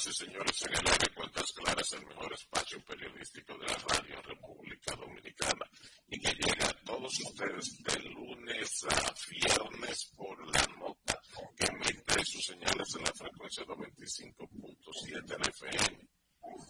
Señoras 0.00 0.06
y 0.06 0.12
señores. 0.24 0.62
En 0.62 0.72
el 0.72 0.80
Cuentas 1.14 1.52
Claras, 1.52 1.92
el 1.92 2.06
mejor 2.06 2.32
espacio 2.32 2.82
periodístico 2.84 3.58
de 3.58 3.66
la 3.66 3.74
radio 3.74 4.22
República 4.22 4.96
Dominicana 4.96 5.66
y 6.08 6.18
que 6.18 6.32
llega 6.32 6.68
a 6.68 6.72
todos 6.84 7.20
ustedes 7.20 7.82
de 7.82 7.98
lunes 8.08 8.86
a 8.88 9.14
viernes 9.28 10.10
por 10.16 10.38
la 10.54 10.66
nota 10.78 11.20
que 11.56 11.66
emite 11.66 12.24
sus 12.24 12.46
señales 12.46 12.94
en 12.96 13.04
la 13.04 13.12
frecuencia 13.12 13.62
95.7 13.64 15.48
FM. 15.48 16.08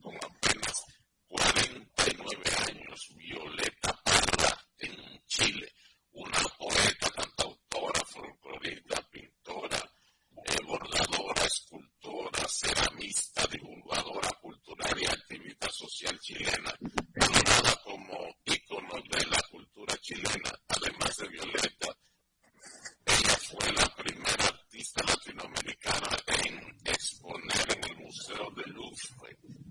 con 0.00 0.16
apenas 0.16 0.84
49 1.28 2.42
años 2.68 3.08
Violeta 3.16 4.00
Parra 4.04 4.60
en 4.78 5.22
Chile, 5.26 5.72
una 6.12 6.42
poeta, 6.58 7.10
cantautora, 7.10 8.00
folclorista, 8.06 9.00
pintora, 9.10 9.90
eh, 10.44 10.62
bordadora, 10.66 11.44
escultora, 11.44 12.46
ceramista, 12.48 13.46
divulgadora 13.46 14.28
cultural 14.42 15.00
y 15.00 15.06
activista 15.06 15.70
social 15.70 16.18
chilena, 16.20 16.74
valorada 17.16 17.80
como 17.82 18.36
ícono 18.44 18.94
de 19.10 19.26
la 19.26 19.40
cultura 19.50 19.96
chilena, 19.98 20.52
además 20.68 21.16
de 21.16 21.28
Violeta 21.28 21.96
ella 23.06 23.36
fue 23.36 23.72
la 23.72 23.94
primera 23.94 24.48
artista 24.84 25.02
latinoamericana 25.06 26.10
en 26.44 26.76
exponer 26.84 27.76
en 27.76 27.90
el 27.90 28.04
Museo 28.04 28.50
de 28.50 28.64
Louvre 28.72 29.63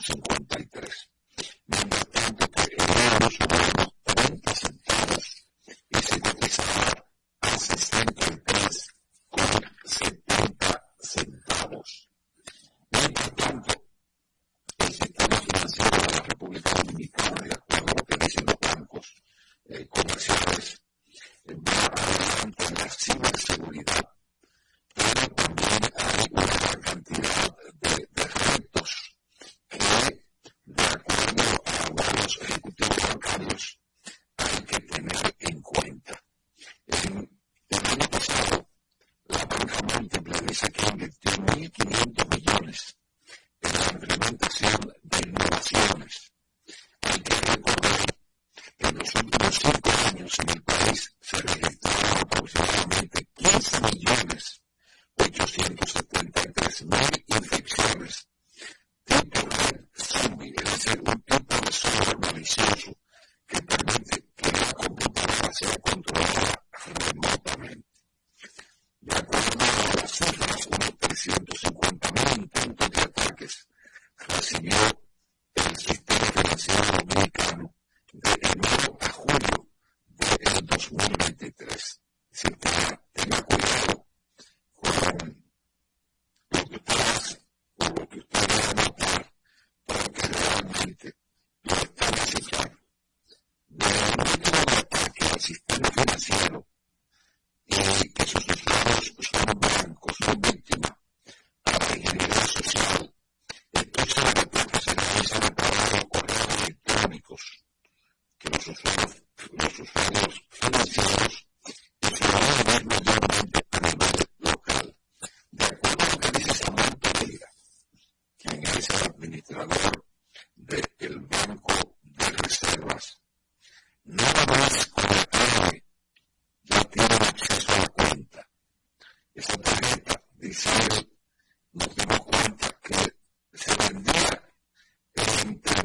58,53. 0.00 1.19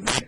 Yeah. 0.04 0.25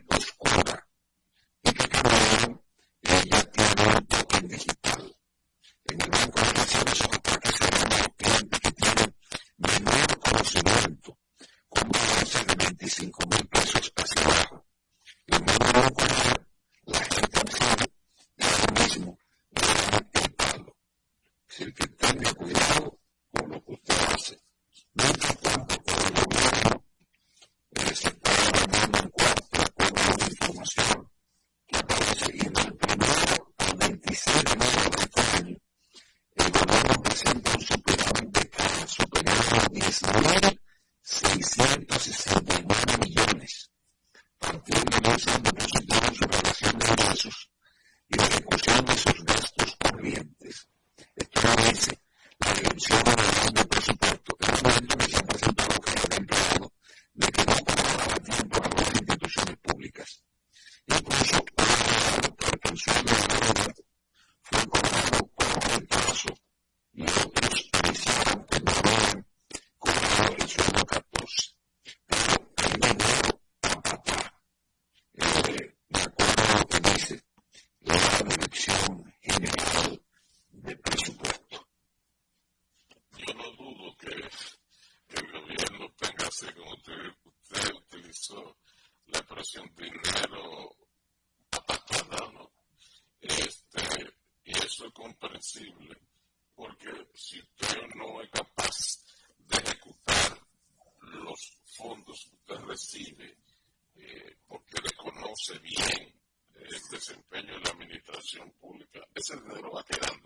bien 105.60 106.08
eh, 106.56 106.68
el 106.68 106.82
desempeño 106.92 107.54
de 107.54 107.60
la 107.62 107.70
administración 107.70 108.52
pública, 108.60 109.00
ese 109.14 109.36
dinero 109.38 109.72
va 109.72 109.82
a 109.82 109.86
quedar 109.86 110.17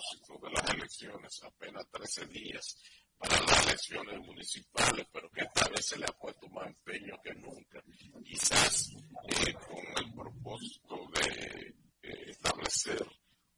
propósito 0.00 0.46
de 0.46 0.52
las 0.52 0.74
elecciones, 0.74 1.42
apenas 1.42 1.86
13 1.90 2.26
días 2.26 2.76
para 3.18 3.40
las 3.42 3.66
elecciones 3.66 4.18
municipales, 4.20 5.06
pero 5.12 5.30
que 5.30 5.42
esta 5.42 5.68
vez 5.68 5.86
se 5.86 5.98
le 5.98 6.06
ha 6.06 6.12
puesto 6.12 6.48
más 6.48 6.66
empeño 6.68 7.20
que 7.22 7.34
nunca. 7.34 7.82
Quizás 8.24 8.90
eh, 9.28 9.54
con 9.54 10.04
el 10.04 10.14
propósito 10.14 10.96
de 11.14 11.74
eh, 12.02 12.30
establecer 12.30 13.06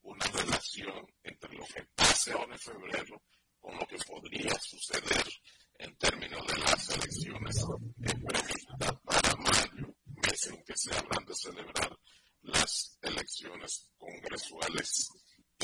una 0.02 0.26
relación 0.26 1.06
entre 1.22 1.54
lo 1.54 1.64
que 1.66 1.84
pase 1.94 2.32
ahora 2.32 2.54
en 2.54 2.58
febrero 2.58 3.22
con 3.61 3.76
lo 3.76 3.87
que 3.87 3.99
podría 3.99 4.58
suceder 4.58 5.25
en 5.78 5.96
términos 5.96 6.44
de 6.46 6.58
las 6.58 6.88
elecciones 6.90 7.64
previstas 7.99 8.92
para 9.04 9.37
mayo, 9.37 9.94
mes 10.06 10.46
en 10.49 10.64
que 10.64 10.76
se 10.76 10.92
habrán 10.96 11.25
de 11.25 11.34
celebrar 11.34 11.96
las 12.42 12.99
elecciones 13.02 13.92
congresuales 13.96 15.08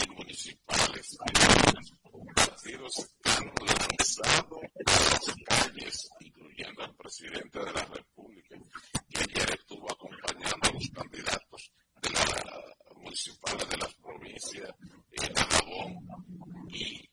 municipales 0.06 1.18
ha 2.36 2.58
sido 2.58 2.86
lanzado 3.66 4.60
a 4.86 4.92
las 4.92 5.34
calles, 5.46 6.08
incluyendo 6.20 6.84
al 6.84 6.94
presidente 6.96 7.58
de 7.58 7.72
la 7.72 7.84
República, 7.84 8.56
que 9.08 9.18
ayer 9.18 9.58
estuvo 9.58 9.90
acompañando 9.90 10.68
a 10.68 10.72
los 10.72 10.88
candidatos 10.90 11.72
de 12.02 12.10
la 12.10 12.58
municipal 12.96 13.58
de 13.68 13.76
las 13.76 13.94
provincias 13.94 14.70
eh, 14.70 15.16
en 15.22 15.38
Aragón 15.38 16.08
y 16.70 17.07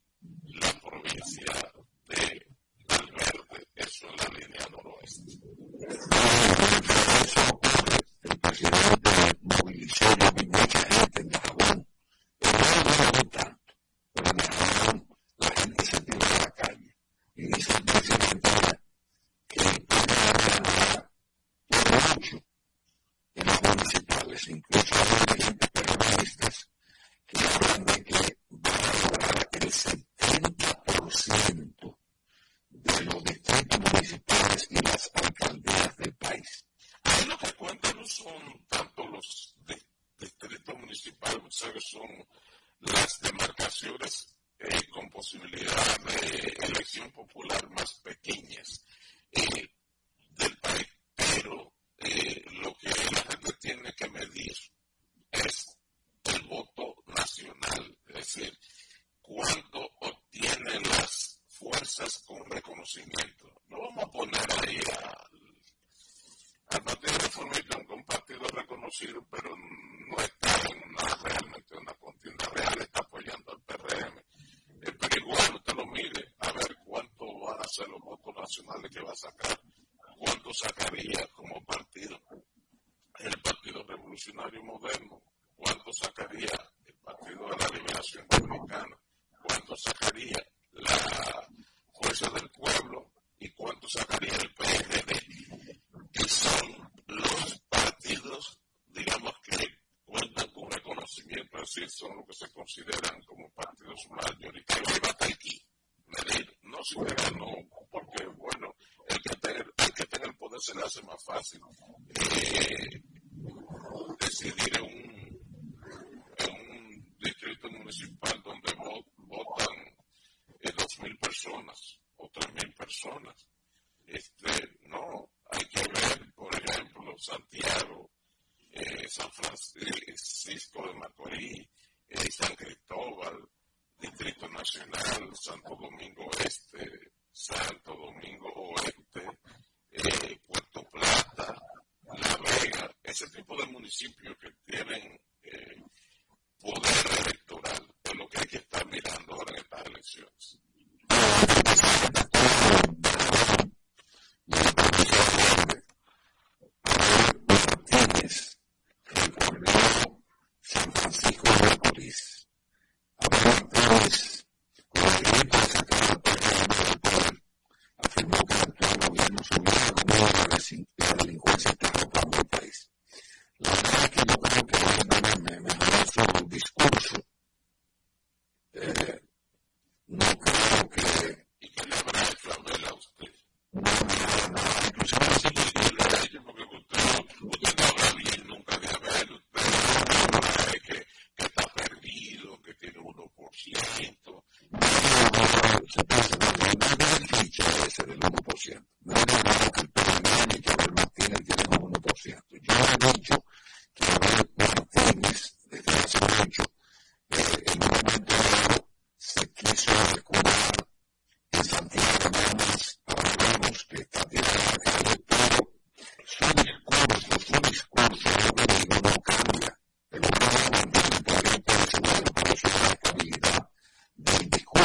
dominicana, 89.66 90.46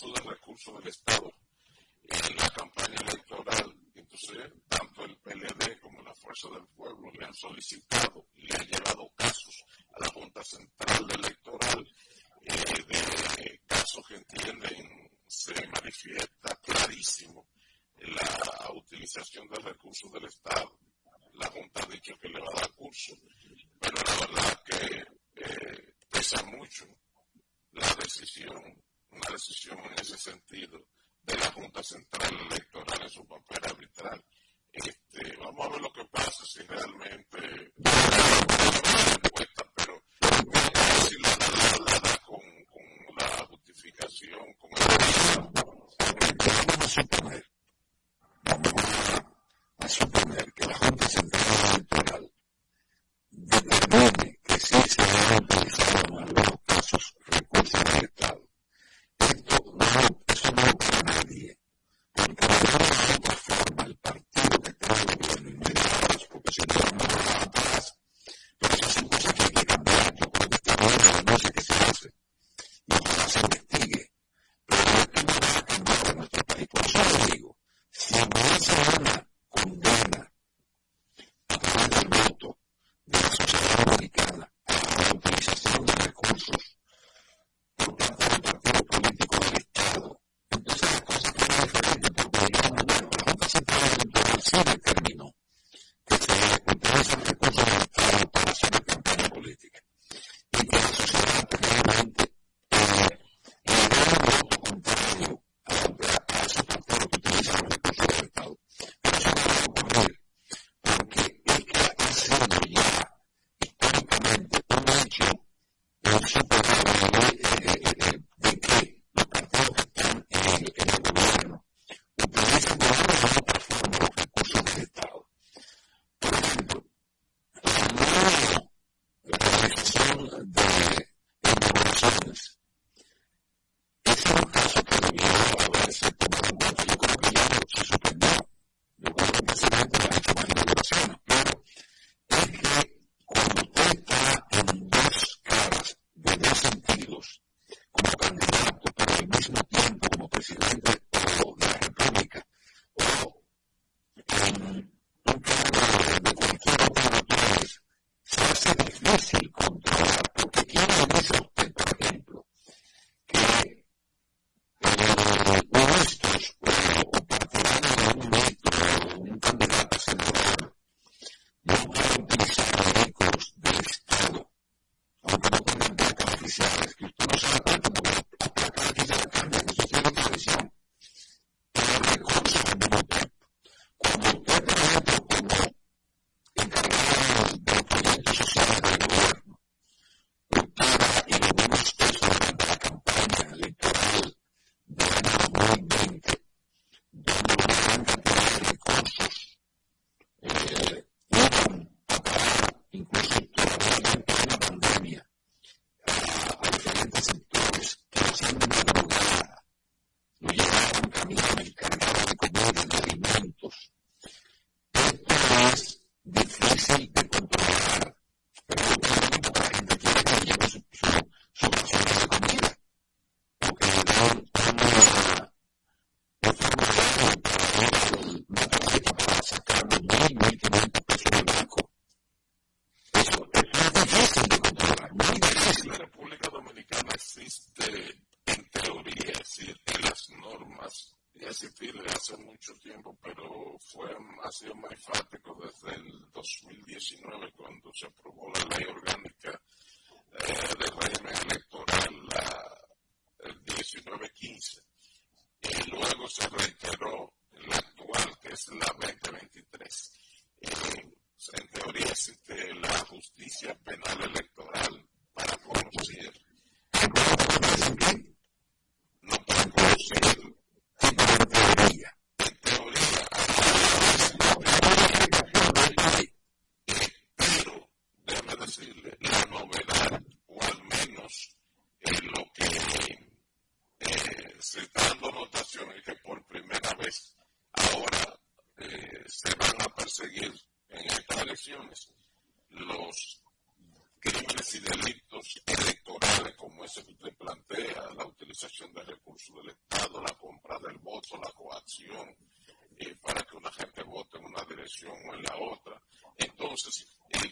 uso 0.01 0.13
de 0.13 0.29
recursos 0.29 0.73
del 0.79 0.87
Estado 0.87 1.33
en 2.03 2.37
la 2.37 2.49
campaña 2.51 2.95
electoral. 3.07 3.75
Entonces, 3.95 4.51
tanto 4.67 5.03
el 5.03 5.17
PLD 5.17 5.79
como 5.81 6.01
la 6.01 6.15
Fuerza 6.15 6.47
del 6.49 6.65
Pueblo 6.67 7.11
le 7.11 7.25
han 7.25 7.33
solicitado 7.33 8.27
y 8.35 8.47
le 8.47 8.55
han 8.55 8.67
llevado 8.67 9.11
casos 9.15 9.63
a 9.93 9.99
la 9.99 10.09
Junta 10.11 10.43
Central 10.43 11.11
Electoral 11.11 11.87
eh, 12.43 12.83
de 12.87 13.61
casos 13.65 14.07
que 14.07 14.15
entienden 14.15 15.11
se 15.27 15.53
manifiesta 15.67 16.55
clarísimo 16.63 17.47
la 17.97 18.71
utilización 18.73 19.47
de 19.49 19.59
recursos 19.59 20.11
del 20.13 20.25
Estado 20.25 20.58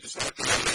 eh, 0.08 0.10
¿sabe 0.10 0.67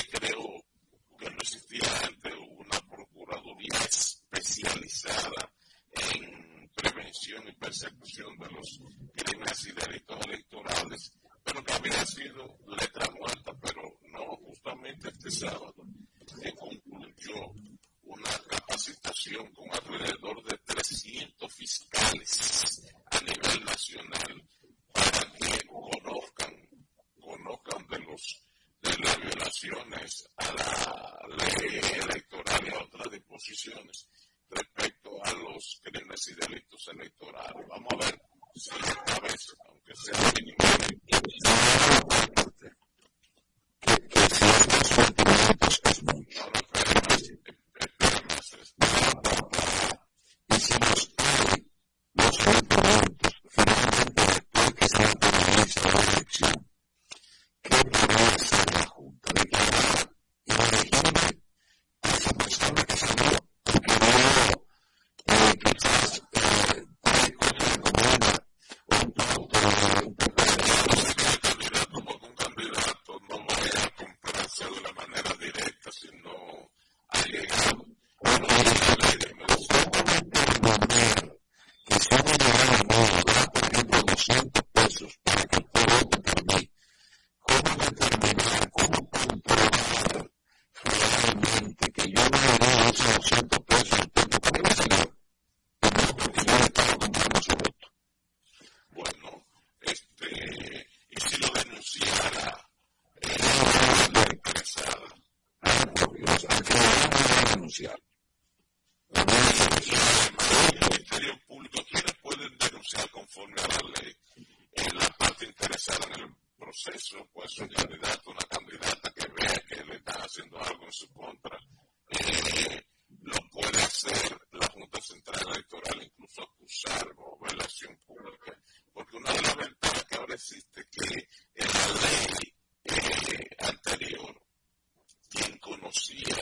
No 135.95 136.42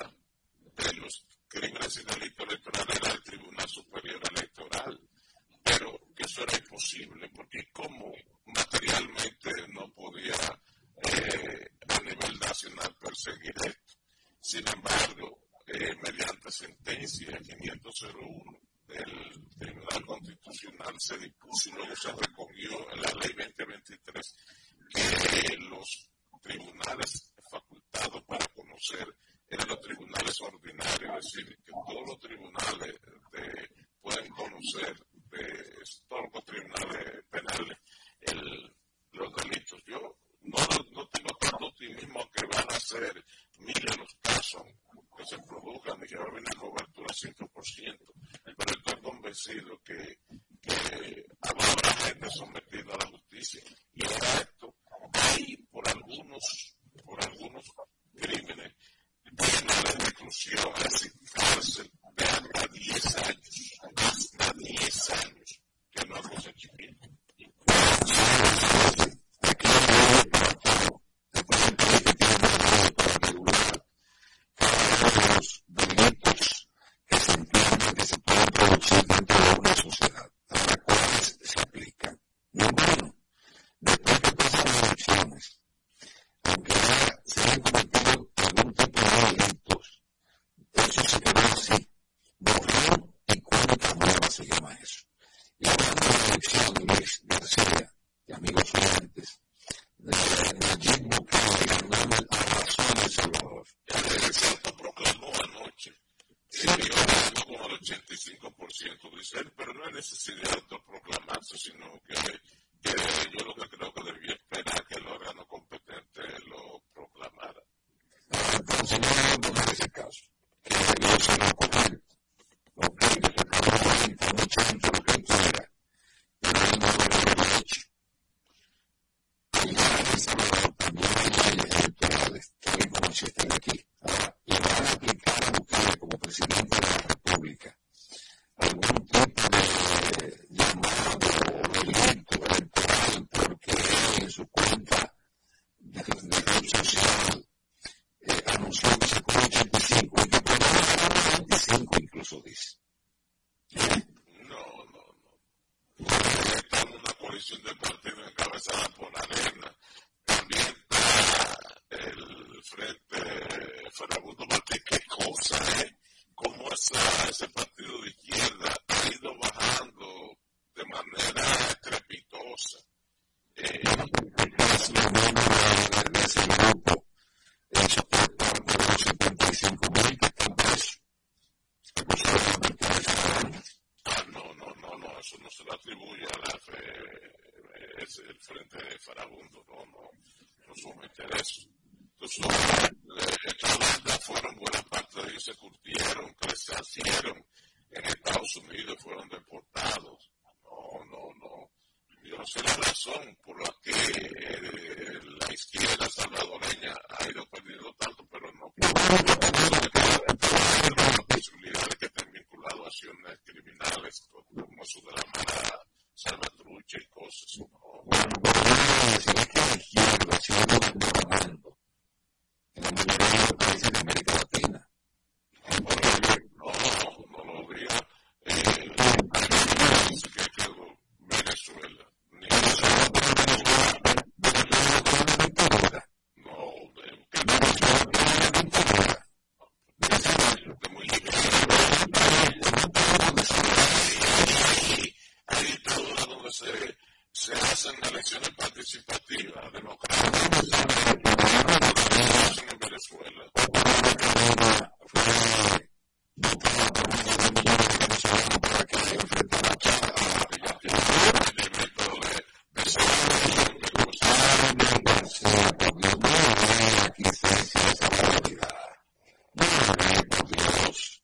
como, 269.97 270.47
digamos, 270.49 271.21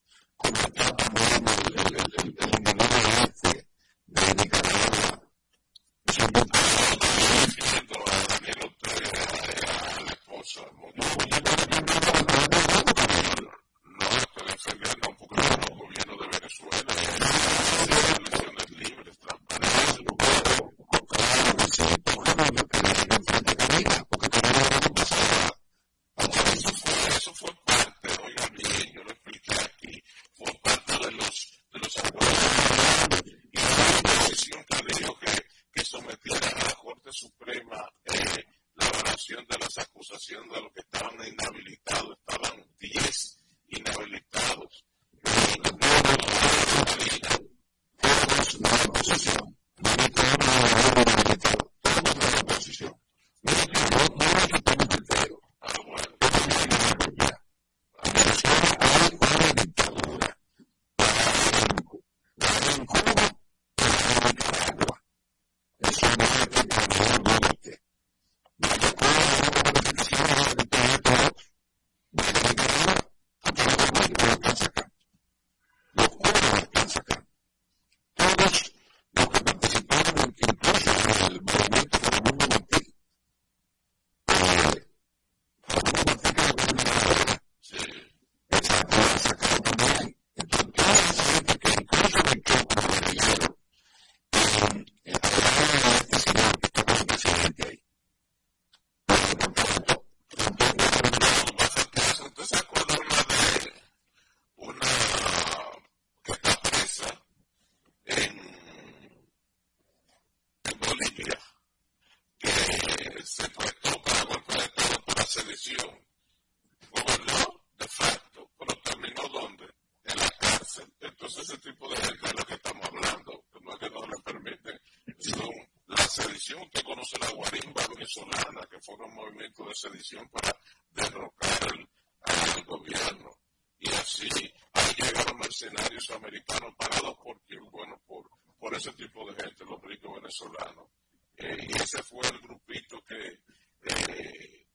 americanos 136.17 136.75
parados 136.77 137.17
por, 137.23 137.41
bueno, 137.71 138.01
por, 138.07 138.29
por 138.59 138.75
ese 138.75 138.93
tipo 138.93 139.25
de 139.31 139.43
gente, 139.43 139.65
los 139.65 139.81
ricos 139.83 140.15
venezolanos. 140.17 140.89
Eh, 141.37 141.67
y 141.69 141.73
ese 141.77 142.03
fue 142.03 142.27
el 142.27 142.39
grupito 142.41 143.03
que 143.03 143.41
eh, 143.83 144.67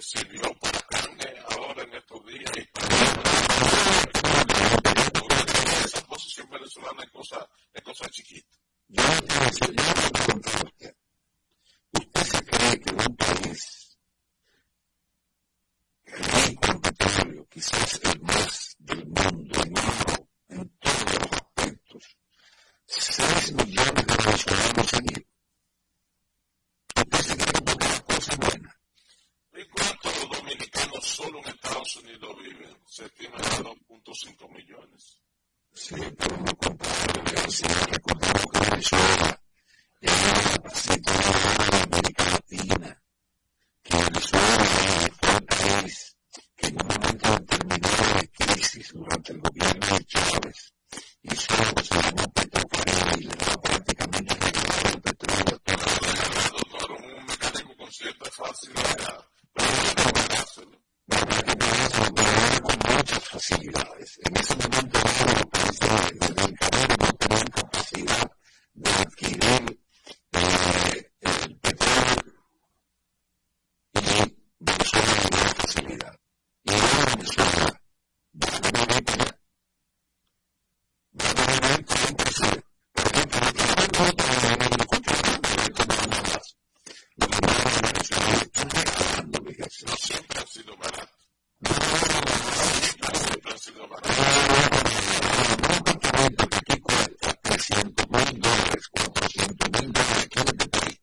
sirvió 0.00 0.42
para 0.60 0.80
carne 0.80 1.34
ahora 1.50 1.82
en 1.82 1.94
estos 1.94 2.26
días 2.26 2.50
y 2.56 2.64
para 2.66 2.88
esa 5.84 6.06
posición 6.06 6.48
venezolana 6.50 7.04
es 7.04 7.10
cosa, 7.10 7.48
es 7.72 7.82
cosa 7.82 8.08
chiquita. 8.08 8.58
Yo, 8.88 9.02
yo, 9.02 9.72
yo. 9.72 10.88
¿Usted 11.92 12.22
se 12.22 12.44
cree 12.44 12.80
que 12.80 12.90
un 12.90 13.16
país 13.16 13.91
recordamos 37.86 38.46
que 38.52 38.70
Venezuela 38.70 39.42
es 40.00 40.12
la 40.52 40.62
pasita 40.62 41.12
de 41.12 41.82
América 41.82 42.24
Latina, 42.30 43.02
que 43.82 43.96
Venezuela 43.96 44.64
fue 45.20 45.34
el 45.34 45.44
país 45.44 46.16
que 46.56 46.66
en 46.68 46.80
un 46.80 46.86
momento 46.88 47.30
determinado 47.30 48.14
de 48.20 48.28
crisis 48.28 48.92
durante 48.92 49.32
el 49.32 49.40
gobierno 49.40 49.86
de 49.86 50.04
Chávez 50.04 50.72
hizo 51.22 51.64
lo 51.64 51.74
que 51.74 51.84
se 51.84 51.94
llamó 51.94 52.32
Petrocaribe 52.32 53.14
y 53.18 53.24
le 53.24 53.34
daba 53.36 53.60
prácticamente 53.62 54.34
regalado 54.34 54.88
el 54.88 55.00
petróleo 55.02 55.54
a 55.54 55.58
toda 55.58 56.12
la 56.12 56.50
Doctor, 56.52 56.92
un 56.92 57.26
mecanismo 57.26 57.76
con 57.76 57.90
cierta 57.92 58.30
facilidad, 58.30 59.24
pero 59.54 59.70
no 59.96 60.12
pagárselo. 60.12 60.82
Bueno, 61.06 61.26
pero 62.14 62.62
con 62.62 62.96
muchas 62.96 63.28
facilidades. 63.28 64.20
En 64.24 64.36
ese 64.36 64.56
momento 64.56 64.98
los 65.02 65.46
países 65.46 66.36
del 66.36 66.58
Caribe 66.58 66.96
no 67.00 67.12
tenían 67.14 67.46
capacidad 67.48 68.30
de 68.74 68.90
adquirir 68.90 69.80
eh, 70.32 71.10
el 71.20 71.56
petróleo 71.58 72.32
y 73.94 74.36
Venezuela 74.58 75.14
facilidad. 75.82 76.16
Y 76.64 76.70
vivir 76.70 77.04
para 79.04 79.38
va 81.14 81.42
a 81.42 81.60
vivir 81.60 81.84
con 81.84 81.98
un 82.08 82.16
presidente. 82.16 82.64
Por 82.92 83.06
ejemplo, 83.06 83.40
los 83.40 83.52
trabajadores 83.52 84.22
no 84.32 84.76
no 84.78 84.86
contratan 84.86 85.40
directamente 85.42 86.06
nada 86.06 86.22
más. 86.22 86.56
Los 87.16 87.28
trabajadores 87.28 87.74
de 87.74 87.82
Venezuela 87.82 88.34
están 88.42 88.70
regalando 88.70 89.38
obligaciones. 89.38 89.90
No 89.90 89.96
siempre 89.96 90.38
ha 90.38 90.46
sido 90.46 90.76
barato. 90.76 91.12
No, 91.60 91.70
no, 91.70 91.76
no, 91.76 92.32
No 93.02 93.18
siempre 93.18 93.52
ha 93.52 93.58
sido 93.58 93.88
barato. 93.88 94.08
un 95.58 95.74
apartamento 95.74 96.48
que 96.48 96.56
aquí 96.56 96.80
cuesta 96.80 97.34
300 97.42 98.10
mil 98.10 98.40
dólares, 98.40 98.88
400 98.90 99.70
mil 99.80 99.92
dólares 99.92 100.24
aquí 100.24 100.38
en 100.40 100.48
este 100.48 100.68
país. 100.68 101.00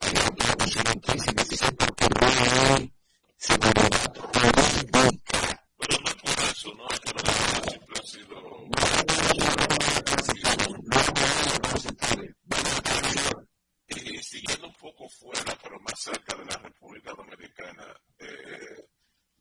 Hay 0.00 0.10
una 0.10 0.54
cuestión 0.56 0.86
en 0.86 1.00
crisis 1.00 1.34
que 1.34 1.56
se 1.56 1.72
porque 1.72 2.06
no 2.08 2.26
hay 2.26 2.92
seguridad 3.36 4.14
jurídica. 4.14 5.40
Pero 5.78 5.98
no 6.00 6.08
es 6.08 6.14
por 6.16 6.44
eso, 6.44 6.74
¿no? 6.74 6.88
Es 6.90 7.00
que 7.00 7.12
la 7.14 7.22
verdad 7.22 7.64
siempre 7.68 7.98
ha 7.98 8.02
sido... 8.02 8.40
No 8.40 8.76
hay 8.76 9.68
transitorio, 10.04 10.78
no 10.78 10.98
hay 10.98 11.12
transitorio, 11.12 12.36
no 12.44 12.56
hay 12.56 12.62
transitorio. 12.82 13.48
Y 13.88 14.22
siguiendo 14.22 14.66
un 14.68 14.74
poco 14.74 15.08
fuera, 15.08 15.58
pero 15.62 15.80
más 15.80 15.98
cerca 15.98 16.36
de 16.36 16.44
la 16.44 16.56
República 16.58 17.12
Dominicana, 17.14 17.86
eh, 18.18 18.88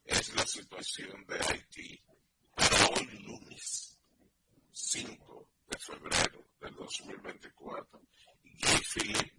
es 0.06 0.34
la 0.36 0.46
situación 0.48 1.26
de 1.28 1.36
Haití. 1.36 2.02
Para 2.56 2.88
hoy 2.88 3.06
lunes 3.22 3.98
5 4.72 5.50
de 5.70 5.78
febrero 5.78 6.46
del 6.62 6.74
2024, 6.90 7.86
Guy 8.62 8.82
Philippe 8.84 9.39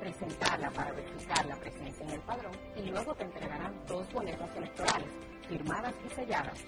presentarla 0.00 0.70
para 0.70 0.92
verificar 0.92 1.44
la 1.46 1.56
presencia 1.56 2.04
en 2.04 2.10
el 2.12 2.20
padrón 2.20 2.52
y 2.76 2.88
luego 2.88 3.14
te 3.14 3.24
entregarán 3.24 3.74
dos 3.86 4.10
boletas 4.12 4.48
electorales 4.56 5.08
firmadas 5.48 5.92
y 6.06 6.14
selladas, 6.14 6.58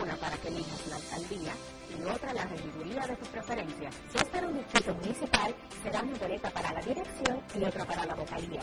una 0.00 0.16
para 0.16 0.36
que 0.38 0.48
elijas 0.48 0.86
la 0.88 0.96
alcaldía 0.96 1.52
y 1.96 2.02
otra 2.02 2.32
la 2.32 2.44
regiduría 2.44 3.06
de 3.06 3.16
tu 3.16 3.26
preferencia. 3.26 3.90
Si 4.10 4.18
es 4.18 4.24
para 4.24 4.48
un 4.48 4.54
distrito 4.54 4.94
municipal, 4.94 5.54
será 5.82 6.02
una 6.02 6.18
boleta 6.18 6.50
para 6.50 6.72
la 6.72 6.80
dirección 6.80 7.40
y 7.54 7.64
otra 7.64 7.84
para 7.84 8.04
la 8.04 8.14
vocalía. 8.14 8.60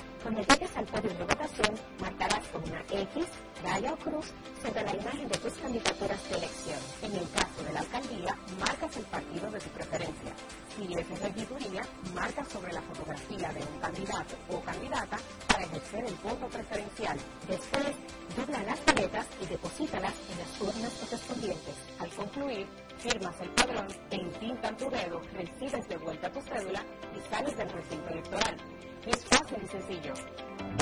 Raya 3.81 3.93
o 3.93 3.97
cruz 3.97 4.25
sobre 4.61 4.83
la 4.83 4.95
imagen 4.95 5.27
de 5.27 5.37
tus 5.39 5.53
candidaturas 5.53 6.29
de 6.29 6.37
elección. 6.37 6.79
En 7.01 7.13
el 7.13 7.29
caso 7.31 7.63
de 7.65 7.73
la 7.73 7.79
alcaldía, 7.79 8.37
marcas 8.59 8.97
el 8.97 9.05
partido 9.05 9.51
de 9.51 9.59
tu 9.59 9.69
preferencia. 9.69 10.31
Si 10.75 10.93
es 10.93 11.21
regiduría, 11.21 11.81
marca 12.13 12.45
sobre 12.45 12.73
la 12.73 12.81
fotografía 12.81 13.49
de 13.53 13.59
un 13.61 13.79
candidato 13.79 14.35
o 14.49 14.61
candidata 14.61 15.17
para 15.47 15.63
ejercer 15.63 16.05
el 16.05 16.15
voto 16.15 16.47
preferencial. 16.47 17.17
Después, 17.47 17.95
dobla 18.35 18.63
las 18.63 18.85
boletas 18.85 19.27
y 19.41 19.45
deposítalas 19.47 20.13
en 20.31 20.37
las 20.39 20.61
urnas 20.61 20.93
correspondientes. 20.99 21.75
Al 21.99 22.09
concluir, 22.11 22.67
firmas 22.99 23.35
el 23.41 23.49
padrón 23.49 23.87
e 24.11 24.15
intintan 24.15 24.77
tu 24.77 24.89
dedo, 24.89 25.21
recibes 25.33 25.87
de 25.87 25.97
vuelta 25.97 26.31
tu 26.31 26.41
cédula 26.41 26.83
y 27.17 27.33
sales 27.33 27.57
del 27.57 27.69
recinto 27.69 28.09
electoral. 28.09 28.57
Es 29.05 29.25
fácil 29.25 29.57
y 29.63 29.67
sencillo. 29.67 30.13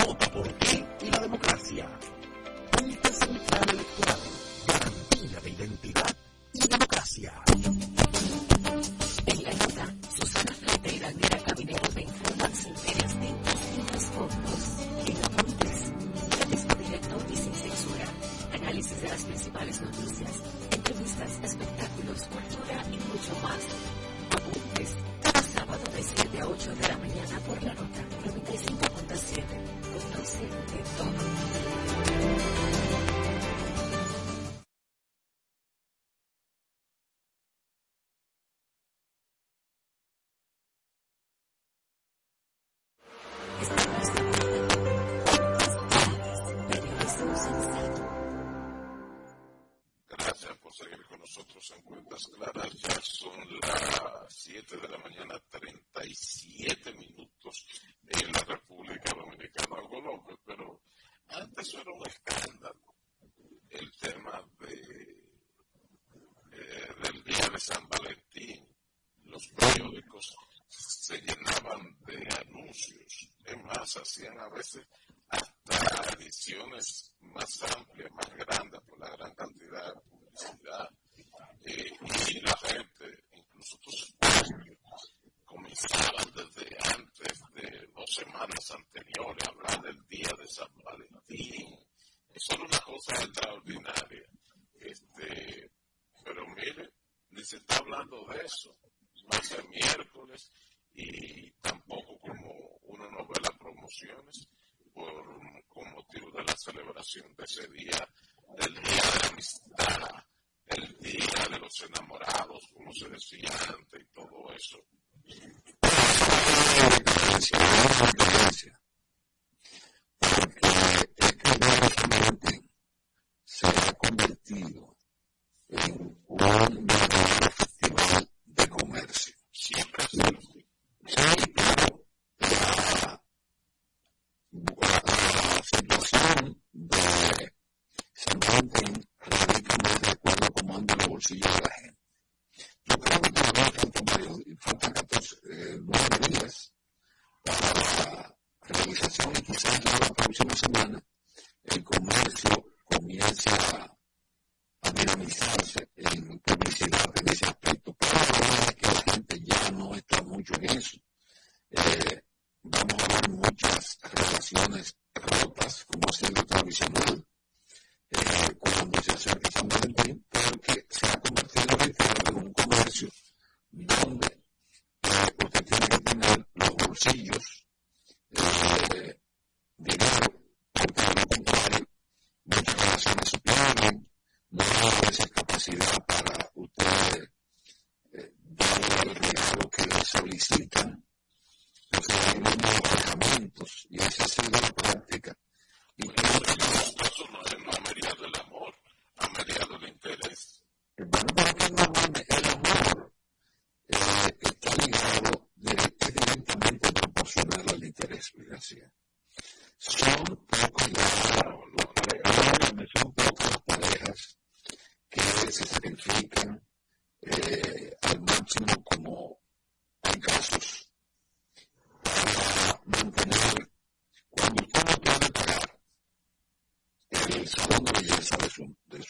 Vota 0.06 0.32
por 0.32 0.48
ti 0.60 0.86
y 1.02 1.12
la 1.12 1.20
democracia. 1.20 1.88
Central 2.80 3.70
Electoral. 3.72 4.20
Garantía 4.68 5.40
de 5.42 5.50
identidad 5.50 6.16
y 6.54 6.68
democracia. 6.68 7.34
En 9.26 9.44
la 9.44 9.52
nota, 9.52 9.96
Susana 10.16 10.54
Flete 10.54 10.96
y 10.96 11.00
Daniela 11.00 11.38
Caminero 11.40 11.90
te 11.94 12.02
informan 12.04 12.56
sin 12.56 12.74
medias 12.74 13.20
tintas 13.20 13.60
ni 13.76 13.84
trasfondos. 13.84 14.64
En 15.06 15.18
apuntes, 15.26 15.92
periodismo 16.30 16.76
directo 16.76 17.18
y 17.30 17.36
sin 17.36 17.54
censura. 17.54 18.06
Análisis 18.54 19.02
de 19.02 19.10
las 19.10 19.24
principales 19.26 19.82
noticias, 19.82 20.32
entrevistas, 20.72 21.32
espectáculos, 21.44 22.20
cultura 22.32 22.84
y 22.88 22.98
mucho 23.12 23.34
más. 23.44 23.62
Apuntes, 24.32 24.96
cada 25.22 25.42
sábado 25.44 25.84
de 25.96 26.04
7 26.04 26.40
a 26.40 26.48
8 26.48 26.76
de 26.76 26.88
la 26.88 26.98
la 74.00 74.06
gente 74.06 75.92
en 78.06 78.12
un 78.12 78.18
barrio 78.18 78.79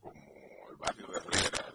como 0.00 0.70
el 0.70 0.76
barrio 0.76 1.06
de 1.08 1.18
Herrera, 1.18 1.68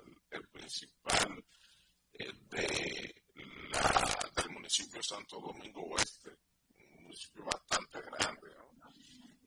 Santo 5.03 5.37
Domingo 5.41 5.81
Oeste, 5.81 6.31
un 6.77 7.03
municipio 7.03 7.43
bastante 7.43 7.99
grande. 8.01 8.47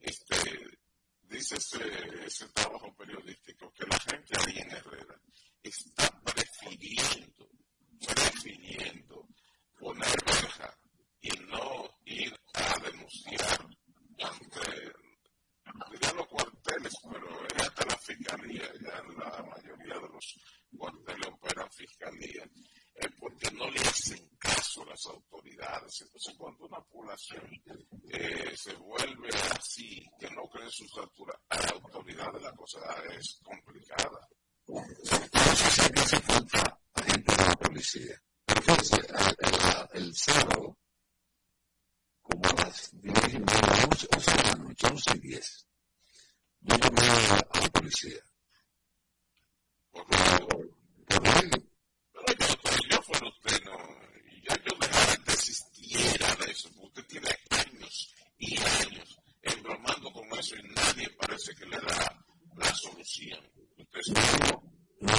Este, 0.01 0.37
dice 1.22 1.57
ese, 1.57 2.27
ese 2.27 2.49
trabajo 2.51 2.95
periodístico 2.95 3.72
que 3.72 3.87
la 3.87 3.99
gente 3.99 4.35
ahí 4.39 4.59
en 4.59 4.70
Herrera 4.70 5.20
está 5.62 6.22
prefiriendo, 6.22 7.49
prefiriendo 8.07 9.27
poner 9.79 10.16
verja 10.27 10.79
y 11.22 11.31
no 11.51 11.89
ir 12.05 12.39
a 12.53 12.79
denunciar 12.81 13.66
ante, 14.22 14.93
dirían 15.91 16.16
los 16.16 16.29
cuarteles, 16.29 16.95
pero 17.11 17.47
es 17.47 17.62
hasta 17.62 17.87
la 17.87 17.97
fiscalía, 17.97 18.72
ya 18.81 18.99
en 18.99 19.16
la 19.16 19.43
mayoría 19.43 19.95
de 19.95 20.09
los 20.12 20.39
cuarteles 20.77 21.29
operan 21.29 21.72
fiscalía, 21.72 22.49
es 22.95 23.11
porque 23.18 23.51
no 23.53 23.68
le 23.70 23.81
hacen 23.81 24.29
caso 24.39 24.83
a 24.83 24.87
las 24.87 25.07
Entonces, 26.05 26.34
cuando 26.36 26.66
una 26.66 26.80
población 26.80 27.42
eh, 28.11 28.55
se 28.57 28.74
vuelve 28.74 29.28
así, 29.59 30.07
que 30.18 30.30
no 30.30 30.49
cree 30.49 30.64
en 30.64 30.70
sus 30.70 30.92
autoridades, 30.99 32.42
la 32.42 32.53
cosa 32.53 32.80
es 33.18 33.40
complicada 33.42 34.28
hace 36.07 36.20
falta 36.20 36.80
agentes 36.94 37.36
de 37.36 37.44
la 37.44 37.57
policía. 37.57 38.22
Fíjense, 38.47 38.97
el, 39.38 40.03
el 40.03 40.14
sábado, 40.14 40.78
como 42.22 42.44
a 42.44 42.64
las 42.64 42.90
10 43.01 43.34
y 43.34 43.38
media, 43.38 43.88
11 43.90 44.30
de 44.36 44.42
la 44.42 44.55
noche, 44.55 44.86
11 44.88 45.11
y 45.16 45.18
10, 45.20 45.66
yo 46.61 46.76
llamé 46.76 47.03
a, 47.03 47.61
la 47.61 47.68
policía. 47.70 48.20
Por, 49.90 50.07
por, 50.07 50.47
por 50.47 51.26
él. 51.44 51.70
Pero 52.26 52.38
yo, 52.38 52.86
yo 52.90 53.03
fuera 53.03 53.28
usted, 53.28 53.64
no, 53.64 53.78
y 54.32 54.49
ya 54.49 54.57
yo 54.64 54.76
dejara 54.80 55.16
que 55.24 55.32
existiera 55.32 56.34
de 56.36 56.51
eso, 56.53 56.70
porque 56.70 57.01
usted 57.01 57.07
tiene 57.07 57.36
años 57.51 58.14
y 58.38 58.57
años 58.59 59.18
embromando 59.42 60.12
con 60.12 60.38
eso 60.38 60.57
y 60.57 60.62
nadie 60.74 61.09
parece 61.11 61.55
que 61.55 61.66
le 61.66 61.78
da 61.78 62.26
la 62.57 62.74
solución. 62.74 63.40
Usted 63.76 64.01
no, 64.14 64.62
no 65.01 65.16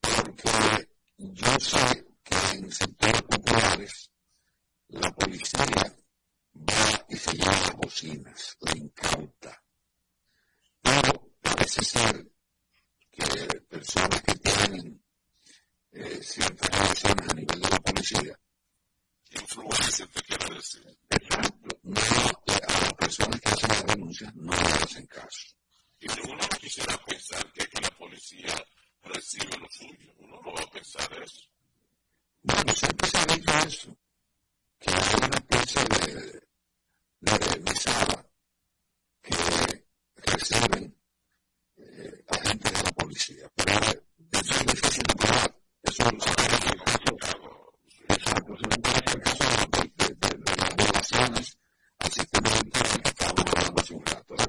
porque 0.00 0.88
yo 1.18 1.58
sé 1.58 2.06
que 2.22 2.56
en 2.56 2.72
sectores 2.72 3.22
populares 3.22 4.10
la 4.88 5.10
policía 5.12 5.94
va 6.54 7.06
y 7.08 7.16
se 7.16 7.32
lleva 7.32 7.52
las 7.52 7.76
bocinas, 7.76 8.56
la 8.60 8.76
incauta. 8.76 9.62
Pero 10.82 11.32
parece 11.40 11.84
ser 11.84 12.26
que 13.10 13.60
personas 13.68 14.22
que 14.22 14.34
tienen 14.36 15.04
eh, 15.92 16.20
ciertas 16.22 16.70
relaciones 16.70 17.28
a 17.28 17.34
nivel 17.34 17.60
de 17.60 17.68
la 17.68 17.80
policía. 17.80 18.40
Influencia, 19.30 20.06
te 20.06 20.22
quiero 20.22 20.54
decir. 20.54 20.98
Exacto. 21.08 21.78
No, 21.82 22.00
a 22.00 22.80
las 22.80 22.94
personas 22.94 23.40
que 23.40 23.48
hacen 23.48 23.68
las 23.68 23.86
denuncias 23.86 24.34
no 24.34 24.52
le 24.52 24.72
hacen 24.82 25.06
caso. 25.06 25.59
Y 26.00 26.08
uno 26.24 26.36
no 26.36 26.48
quisiera 26.58 26.96
pensar 27.04 27.52
que 27.52 27.62
aquí 27.62 27.82
la 27.82 27.90
policía 27.90 28.54
recibe 29.02 29.58
lo 29.58 29.68
suyo. 29.70 30.12
Uno 30.18 30.40
no 30.42 30.52
va 30.52 30.62
a 30.62 30.70
pensar 30.70 31.22
eso. 31.22 31.42
Bueno, 32.42 32.72
siempre 32.72 33.08
se 33.10 33.18
ha 33.18 33.26
dicho 33.26 33.52
eso 33.68 33.96
que 34.78 34.90
hay 34.90 35.14
una 35.22 35.36
especie 35.36 35.84
de, 35.84 36.40
de 37.20 37.60
mesada 37.60 38.26
que 39.22 39.84
reciben 40.16 40.96
eh, 41.76 42.24
agentes 42.28 42.72
de 42.72 42.82
la 42.82 42.92
policía. 42.92 43.50
Pero 43.54 43.80
eso 44.32 44.54
es 44.54 44.66
difícil 44.66 45.02
de 45.02 45.14
probar. 45.14 45.54
Eso 45.82 46.10
no 46.12 46.20
se 46.20 46.32
puede 46.32 46.60
Exacto, 48.08 48.56
se 48.56 48.68
puede 48.80 48.98
el 48.98 49.22
caso 49.22 49.44
de, 49.44 49.92
de, 49.96 50.14
de, 50.14 50.28
de 50.38 50.56
las 50.56 50.76
violaciones 50.76 51.58
al 51.98 52.10
sistema 52.10 52.48
electoral 52.48 53.02
que 53.02 53.08
estábamos 53.10 53.44
hablando 53.54 53.80
hace 53.82 53.94
un 53.94 54.06
rato. 54.06 54.34
La 54.34 54.46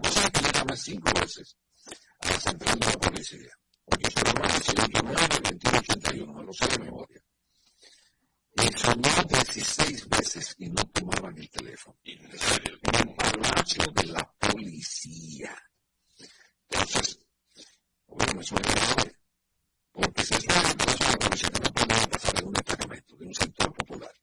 es 0.74 0.84
que 0.84 0.92
cinco 0.92 1.12
veces 1.20 1.58
a 2.22 2.28
la 2.28 2.40
central 2.40 2.80
de 2.80 2.86
la 2.86 3.00
policía. 3.00 3.58
809, 3.86 5.28
2181, 5.44 6.34
me 6.34 6.44
lo 6.44 6.54
sé 6.54 6.68
de 6.68 6.80
memoria. 6.80 7.24
Me 8.56 8.70
llamó 8.70 9.24
16 9.28 10.10
veces 10.10 10.56
y 10.60 10.70
no 10.70 10.84
tomaban 10.94 11.38
el 11.38 11.50
teléfono. 11.50 11.98
En 12.04 12.26
el 12.26 13.16
palacio 13.16 13.84
de 13.96 14.06
la 14.08 14.32
policía. 14.40 15.58
Entonces, 16.70 17.20
bueno, 18.08 18.34
me 18.36 18.44
suena 18.44 18.70
grave. 18.70 19.18
Porque 19.92 20.24
si 20.24 20.34
es 20.36 20.46
una 20.46 20.76
palacio 20.78 21.06
de 21.06 21.12
la 21.12 21.18
policía, 21.18 21.50
no 21.50 21.74
puede 21.74 22.08
pasar 22.08 22.40
en 22.40 22.48
un 22.48 22.54
destacamento, 22.54 23.18
de 23.18 23.26
un 23.26 23.34
sector 23.34 23.74
popular. 23.74 24.14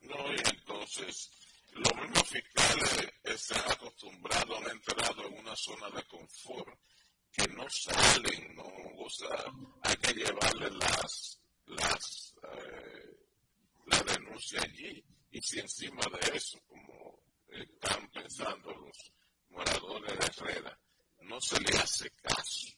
No, 0.00 0.34
y 0.34 0.38
entonces, 0.50 1.39
los 1.72 1.94
mismos 1.96 2.28
fiscales 2.28 3.12
están 3.24 3.70
acostumbrados, 3.70 4.58
han 4.58 4.70
entrado 4.70 5.26
en 5.26 5.38
una 5.38 5.56
zona 5.56 5.90
de 5.90 6.02
confort, 6.04 6.78
que 7.32 7.46
no 7.48 7.68
salen, 7.70 8.54
no, 8.54 8.64
o 8.64 9.10
sea, 9.10 9.44
hay 9.82 9.96
que 9.96 10.14
llevarle 10.14 10.70
las, 10.70 11.40
las, 11.66 12.34
eh, 12.42 13.16
la 13.86 14.02
denuncia 14.02 14.60
allí. 14.62 15.04
Y 15.30 15.40
si 15.40 15.60
encima 15.60 16.02
de 16.12 16.36
eso, 16.36 16.58
como 16.66 17.20
están 17.48 18.10
pensando 18.10 18.72
los 18.72 19.12
moradores 19.48 20.18
de 20.18 20.26
Herrera, 20.26 20.78
no 21.20 21.40
se 21.40 21.60
le 21.60 21.78
hace 21.78 22.10
caso. 22.22 22.68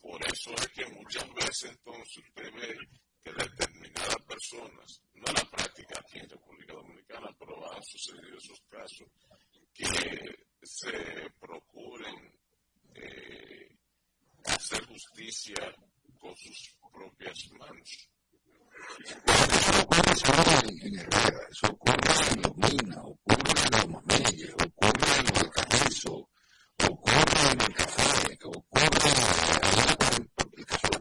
Por 0.00 0.22
eso 0.26 0.52
es 0.54 0.68
que 0.68 0.86
muchas 0.86 1.32
veces 1.34 1.70
entonces 1.70 2.18
usted 2.18 2.52
ve 2.54 2.78
que 3.24 3.32
determinadas 3.32 4.22
personas, 4.28 5.00
no 5.14 5.24
en 5.26 5.34
la 5.34 5.50
práctica 5.50 5.98
aquí 5.98 6.18
en 6.18 6.28
República 6.28 6.74
Dominicana, 6.74 7.34
pero 7.38 7.72
han 7.72 7.82
sucedido 7.82 8.36
esos 8.36 8.60
casos, 8.68 9.08
que 9.72 9.86
se 10.62 10.92
procuren 11.40 12.38
eh, 12.94 13.76
hacer 14.44 14.84
justicia 14.86 15.54
con 16.20 16.36
sus 16.36 16.76
propias 16.92 17.50
manos. 17.58 18.08
Eso 19.26 19.82
ocurre 19.82 20.16
solo 20.16 20.42
en, 20.68 20.98
Herrera, 20.98 21.48
eso 21.50 21.66
ocurre 21.68 22.12
en 22.30 22.42
Los 22.42 22.56
Minas, 22.56 23.04
ocurre 23.04 23.52
en 23.64 23.70
Los 23.72 23.88
Mameyes, 23.88 24.52
ocurre 24.52 25.16
en 25.18 25.24
Los 25.34 25.50
Carrizo, 25.50 26.28
ocurre 26.84 27.52
en 27.52 27.60
el 27.62 27.74
Café, 27.74 28.38
ocurre 28.44 29.10
en 30.16 30.58
el 30.58 30.66
caso 30.66 30.93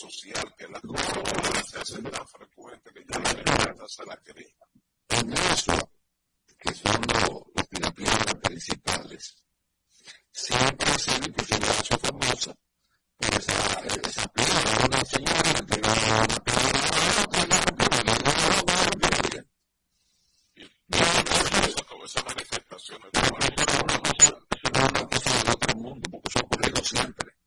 social, 0.00 0.54
que 0.56 0.66
las 0.68 0.80
cosas 0.80 1.70
se 1.70 1.78
hacen 1.78 2.04
tan 2.04 2.26
frecuentes 2.26 2.90
que 2.92 3.04
ya 3.06 3.18
no 3.18 3.30
le 3.34 3.84
hacer 3.84 4.06
la 4.06 4.16
querida. 4.16 4.66
En 5.10 5.32
eso, 5.32 5.92
que 6.58 6.74
son 6.74 7.00
los, 7.12 7.42
los 7.54 7.66
pirapiedras 7.68 8.34
principales, 8.36 9.44
siempre 10.32 10.98
se 10.98 11.20
le 11.20 11.28
hizo 11.28 11.98
famosa 11.98 12.54
por 13.18 13.34
esa, 13.34 13.52
esa 14.08 14.28
piedra, 14.28 14.86
una 14.86 15.04
señora 15.04 15.52
que 15.52 15.62
tiró 15.64 15.92
una 15.92 16.38
piedra, 16.46 16.80
y 20.56 20.62
esas 22.04 22.24
manifestaciones 22.24 23.12
de 23.12 23.20
la 23.20 23.28
es 23.46 24.94
una 24.94 25.08
cosa 25.08 25.30
del 25.38 25.50
otro 25.50 25.76
mundo, 25.76 26.08
porque 26.10 26.28
eso 26.30 26.38
ha 26.40 26.84
siempre. 26.84 27.39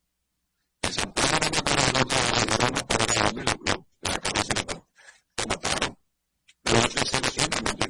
religión 7.14 7.83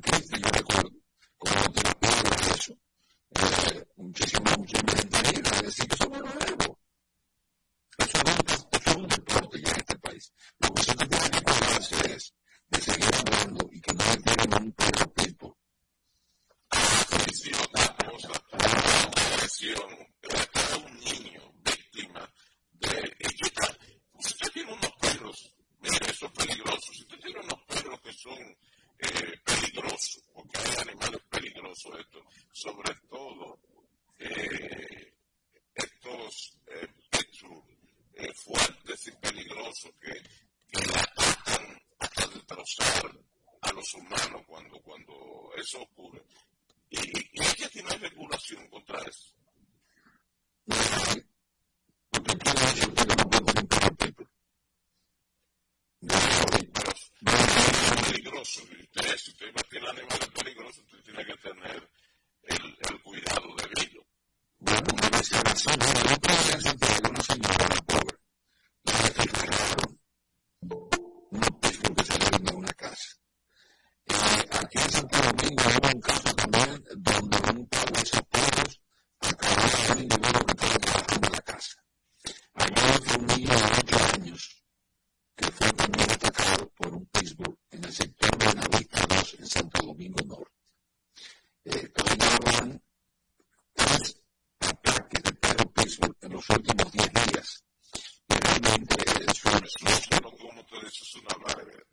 gente 98.73 98.95
en 99.21 99.35
su 99.35 99.49
resolución, 99.49 100.21
como 100.21 100.65
tú 100.65 100.75
dices, 100.81 101.01
es 101.01 101.15
una 101.15 101.35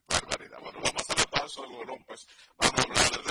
barbaridad. 0.08 0.58
Bueno, 0.62 0.78
vamos 0.82 1.02
a 1.08 1.14
darle 1.14 1.26
paso 1.30 1.62
a 1.62 1.68
Hugo 1.68 1.84
López. 1.84 2.26
Pues, 2.56 2.72
vamos 2.72 2.96
a 2.96 3.04
hablar 3.04 3.24
de. 3.24 3.29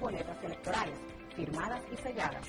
boletas 0.00 0.42
electorales, 0.42 0.98
firmadas 1.36 1.82
y 1.92 1.96
selladas 1.96 2.48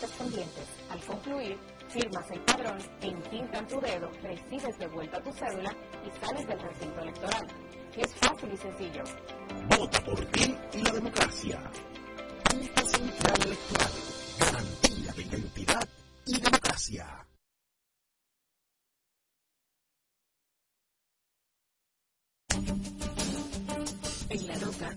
correspondientes. 0.00 0.66
Al 0.90 1.00
concluir, 1.04 1.58
firmas 1.88 2.30
el 2.30 2.40
padrón, 2.40 2.78
entintan 3.02 3.66
tu 3.68 3.80
dedo, 3.80 4.10
recibes 4.22 4.78
de 4.78 4.86
vuelta 4.88 5.22
tu 5.22 5.32
cédula 5.32 5.74
y 6.06 6.24
sales 6.24 6.46
del 6.46 6.60
recinto 6.60 7.00
electoral. 7.00 7.46
Es 7.96 8.14
fácil 8.14 8.50
y 8.52 8.56
sencillo. 8.56 9.02
Vota 9.68 10.04
por 10.04 10.24
ti 10.26 10.56
y 10.74 10.82
la 10.82 10.92
democracia. 10.92 11.60
Junta 12.50 12.82
Central 12.84 13.42
Electoral. 13.44 13.92
Garantía 14.38 15.12
de 15.12 15.22
identidad 15.22 15.88
y 16.26 16.40
democracia. 16.40 17.26
En 24.28 24.46
La 24.46 24.56
Nota, 24.58 24.96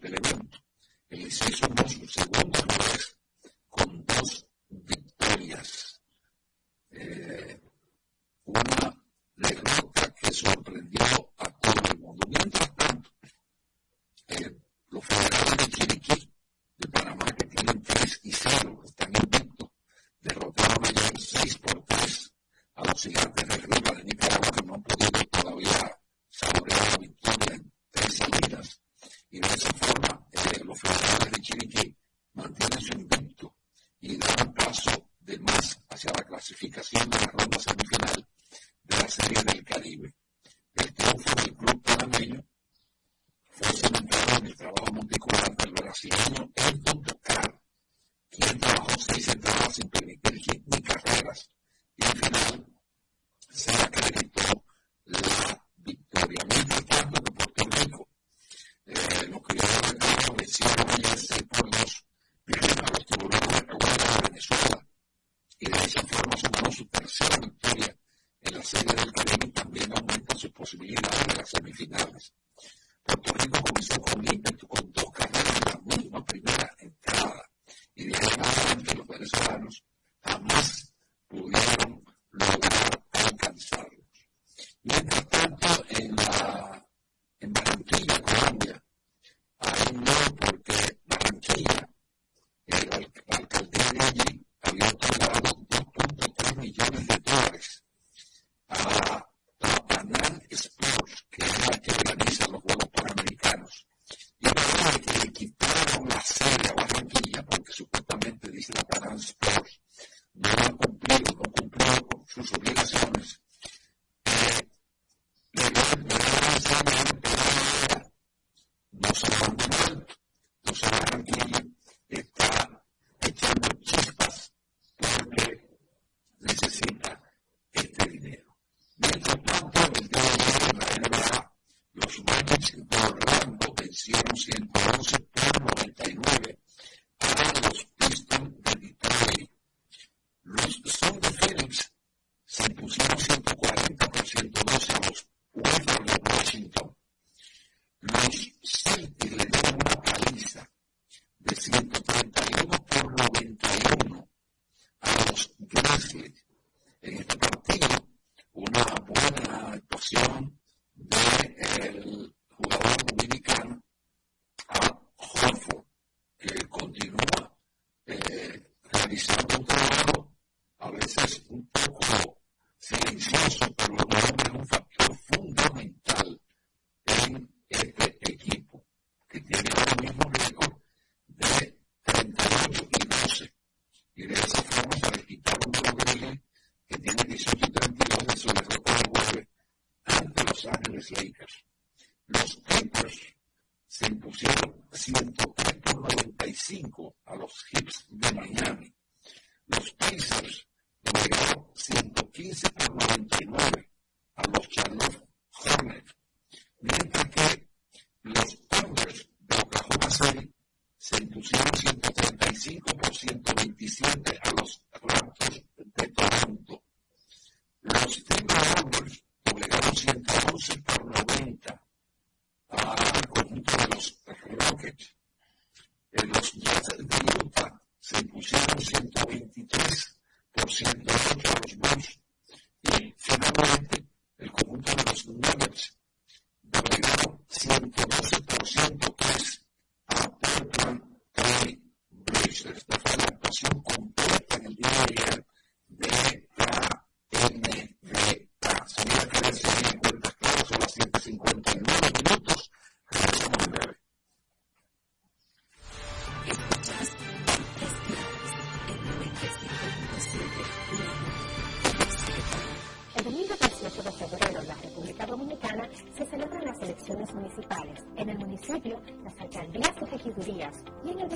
del 0.00 0.14
evento. 0.14 0.58
El 1.10 1.30
segunda 1.30 1.84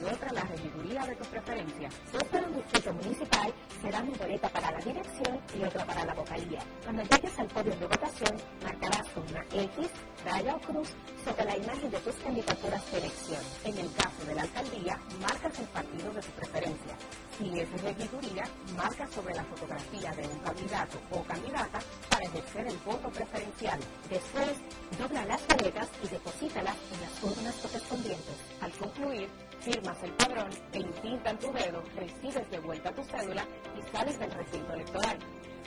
y 0.00 0.04
otra 0.04 0.32
la 0.32 0.42
regiduría 0.42 1.04
de 1.06 1.16
tus 1.16 1.26
preferencias. 1.28 1.94
Si 2.10 2.16
es 2.16 2.24
para 2.24 2.46
un 2.46 2.54
distrito 2.54 2.92
municipal, 2.92 3.54
será 3.80 4.02
mi 4.02 4.12
boleta 4.14 4.48
para 4.48 4.70
la 4.70 4.78
dirección 4.78 5.40
y 5.58 5.64
otra 5.64 5.84
para 5.84 6.04
la 6.04 6.14
vocalía. 6.14 6.60
Cuando 6.84 7.02
llegues 7.02 7.38
al 7.38 7.46
podio 7.48 7.76
de 7.76 7.86
votación, 7.86 8.36
marcarás 8.62 9.06
una 9.16 9.44
X, 9.52 9.88
raya 10.24 10.56
o 10.56 10.60
cruz 10.60 10.88
sobre 11.24 11.44
la 11.44 11.56
imagen 11.56 11.90
de 11.90 11.98
tus 11.98 12.14
candidaturas 12.16 12.92
de 12.92 12.98
elección. 12.98 13.40
En 13.64 13.78
el 13.78 13.92
caso 13.94 14.24
de 14.26 14.34
la 14.34 14.42
alcaldía, 14.42 14.98
marcas 15.20 15.58
el 15.58 15.66
partido 15.66 16.12
de 16.12 16.20
tu 16.20 16.30
preferencia. 16.32 16.96
Si 17.38 17.58
es 17.58 17.82
regiduría, 17.82 18.44
marca 18.76 19.06
sobre 19.08 19.34
la 19.34 19.44
fotografía 19.44 20.12
de 20.12 20.28
un 20.28 20.38
candidato 20.40 20.98
o 21.10 21.22
candidata 21.22 21.78
para 22.08 22.24
ejercer 22.26 22.66
el 22.66 22.76
voto 22.78 23.08
preferencial. 23.10 23.80
Después, 24.08 24.52
dobla 24.98 25.24
las 25.24 25.46
boletas 25.48 25.88
y 26.04 26.08
deposítalas 26.08 26.76
en 26.92 27.00
las 27.00 27.22
urnas 27.22 27.54
correspondientes. 27.56 28.36
Al 28.60 28.70
concluir, 28.72 29.28
firmas 29.62 30.02
el 30.02 30.12
padrón, 30.12 30.50
te 30.72 30.78
encintan 30.78 31.38
tu 31.38 31.52
dedo, 31.52 31.82
recibes 31.94 32.50
de 32.50 32.58
vuelta 32.58 32.92
tu 32.92 33.02
cédula 33.04 33.46
y 33.78 33.96
sales 33.96 34.18
del 34.18 34.30
recinto 34.32 34.72
electoral. 34.72 35.18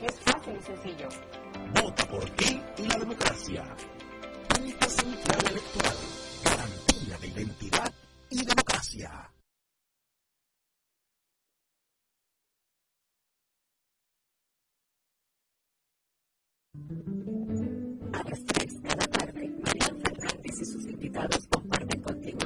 Es 0.02 0.20
fácil 0.20 0.58
y 0.60 0.62
sencillo. 0.62 1.08
Vota 1.82 2.06
por 2.08 2.30
ti 2.32 2.62
y 2.78 2.88
la 2.88 3.00
democracia. 3.00 3.64
Junta 4.54 4.90
Central 4.90 5.46
Electoral. 5.50 5.98
Garantía 6.44 7.18
de 7.20 7.28
identidad 7.28 7.94
y 8.30 8.46
democracia. 8.46 9.32
A 18.14 18.30
las 18.30 18.46
3 18.46 18.82
de 18.84 18.90
la 18.90 19.08
tarde, 19.08 19.50
María 19.64 19.96
Fernández 20.04 20.62
y 20.62 20.66
sus 20.66 20.86
invitados 20.88 21.48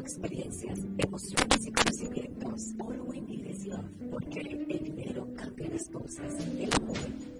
experiencias, 0.09 0.79
emociones 0.97 1.67
y 1.67 1.71
conocimientos. 1.71 2.73
All 2.79 2.99
we 3.01 3.21
need 3.21 3.45
is 3.45 3.67
love, 3.67 3.85
porque 4.09 4.39
el 4.39 4.65
dinero 4.65 5.27
cambia 5.35 5.69
las 5.69 5.87
cosas, 5.89 6.33
el 6.57 6.73
amor 6.73 6.97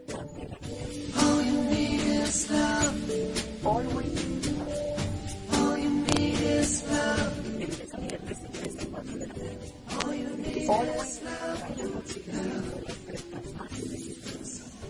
cambia 0.08 0.50
la 0.50 0.58
vida. 0.60 0.78
All 1.20 1.44
you 1.46 1.64
need 1.72 2.02
is 2.02 2.52
love. 2.52 2.94
All 3.66 3.84
we 3.96 4.04
need 4.04 4.46
is 4.46 4.48
love. 4.48 4.90
All 5.52 5.78
you 5.80 5.90
need 5.90 6.40
is 6.46 6.84
love. 6.92 7.18
All 10.06 10.14
you 10.14 10.30
need 10.38 10.70
All 10.70 10.86
love. 10.86 11.10
All 11.60 11.74
you 11.76 11.90
need 11.90 12.22
is 14.42 14.58
love. 14.58 14.90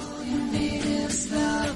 All 0.00 0.24
you 0.24 0.38
need 0.52 0.84
is 0.84 1.32
love. 1.32 1.67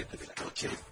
7. 0.00 0.89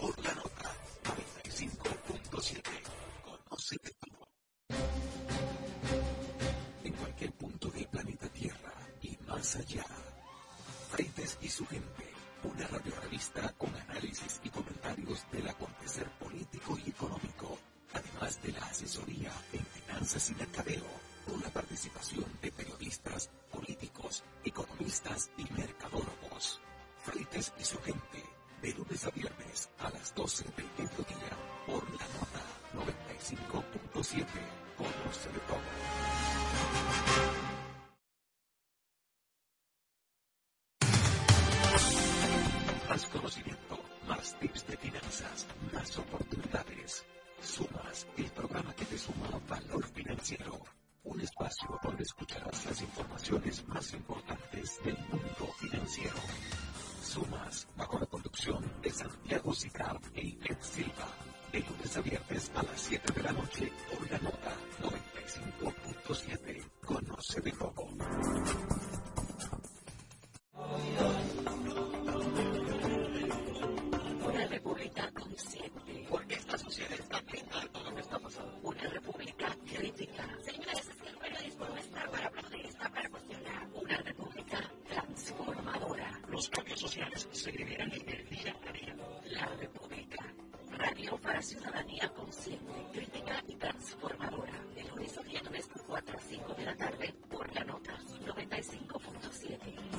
de 82.51 82.61
esta 82.67 82.89
perspectiva 82.91 83.67
una 83.75 83.97
república 83.99 84.61
transformadora. 84.89 86.21
Los 86.29 86.49
cambios 86.49 86.81
sociales 86.81 87.29
se 87.33 87.53
liberan 87.53 87.93
en 87.93 88.09
el 88.09 88.29
día 88.29 88.57
a 88.67 88.73
día. 88.73 88.97
La 89.31 89.47
república. 89.47 90.35
Radio 90.71 91.19
para 91.19 91.43
ciudadanía 91.43 92.09
consciente, 92.11 92.87
crítica 92.93 93.43
y 93.49 93.57
transformadora. 93.57 94.55
el 94.77 94.89
lunes 94.89 95.19
a 95.19 95.23
viernes, 95.23 95.69
4 95.87 96.19
a 96.19 96.21
5 96.21 96.55
de 96.55 96.65
la 96.65 96.77
tarde, 96.77 97.15
por 97.29 97.55
la 97.55 97.65
nota 97.65 97.99
95.7. 98.27 99.99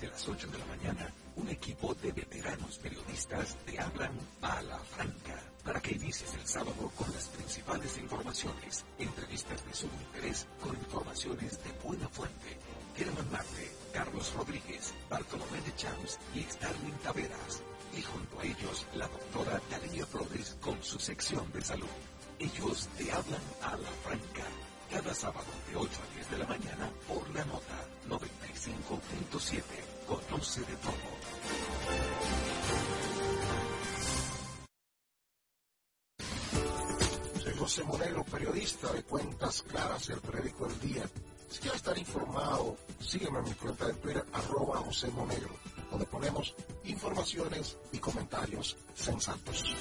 de 0.00 0.06
las 0.08 0.28
8 0.28 0.48
de 0.48 0.58
la 0.58 0.64
mañana 0.66 1.21
un 1.36 1.48
equipo 1.48 1.94
de 1.94 2.12
veteranos 2.12 2.78
periodistas 2.78 3.56
te 3.64 3.78
hablan 3.78 4.12
a 4.42 4.62
la 4.62 4.78
franca 4.78 5.40
para 5.64 5.80
que 5.80 5.94
inicies 5.94 6.34
el 6.34 6.46
sábado 6.46 6.90
con 6.96 7.12
las 7.12 7.28
principales 7.28 7.96
informaciones, 7.98 8.84
entrevistas 8.98 9.64
de 9.64 9.74
su 9.74 9.86
interés 9.86 10.46
con 10.60 10.76
informaciones 10.76 11.62
de 11.62 11.72
buena 11.84 12.08
fuente. 12.08 12.58
Germán 12.96 13.30
Marte, 13.30 13.70
Carlos 13.92 14.34
Rodríguez, 14.34 14.92
Bartolomé 15.08 15.60
de 15.62 15.74
Champs 15.76 16.18
y 16.34 16.42
Starling 16.42 16.98
Taveras. 17.02 17.62
Y 17.96 18.02
junto 18.02 18.40
a 18.40 18.44
ellos, 18.44 18.86
la 18.94 19.08
doctora 19.08 19.60
Talía 19.70 20.06
Flores 20.06 20.56
con 20.60 20.82
su 20.82 20.98
sección 20.98 21.50
de 21.52 21.62
salud. 21.62 21.86
Ellos 22.38 22.88
te 22.98 23.12
hablan 23.12 23.42
a 23.62 23.76
la 23.76 23.90
franca. 24.02 24.71
Cada 24.92 25.14
sábado 25.14 25.46
de 25.70 25.76
8 25.76 25.88
a 25.88 26.14
10 26.14 26.30
de 26.30 26.38
la 26.38 26.46
mañana 26.46 26.90
por 27.08 27.28
la 27.34 27.44
nota 27.46 27.86
95.7. 28.08 29.62
Conoce 30.06 30.60
de 30.60 30.76
todo. 30.76 31.22
José 37.62 37.84
Moreno, 37.84 38.24
periodista 38.24 38.92
de 38.92 39.04
Cuentas 39.04 39.62
Claras 39.62 40.08
el 40.10 40.20
periódico 40.20 40.66
El 40.66 40.80
Día. 40.80 41.04
Si 41.48 41.60
quieres 41.60 41.76
estar 41.76 41.96
informado, 41.96 42.76
sígueme 42.98 43.38
en 43.38 43.44
mi 43.44 43.54
cuenta 43.54 43.86
de 43.86 43.94
Twitter, 43.94 44.26
arroba 44.32 44.78
José 44.78 45.06
Monegro, 45.12 45.54
donde 45.88 46.04
ponemos 46.06 46.56
informaciones 46.82 47.78
y 47.92 47.98
comentarios 47.98 48.76
sensatos. 48.94 49.76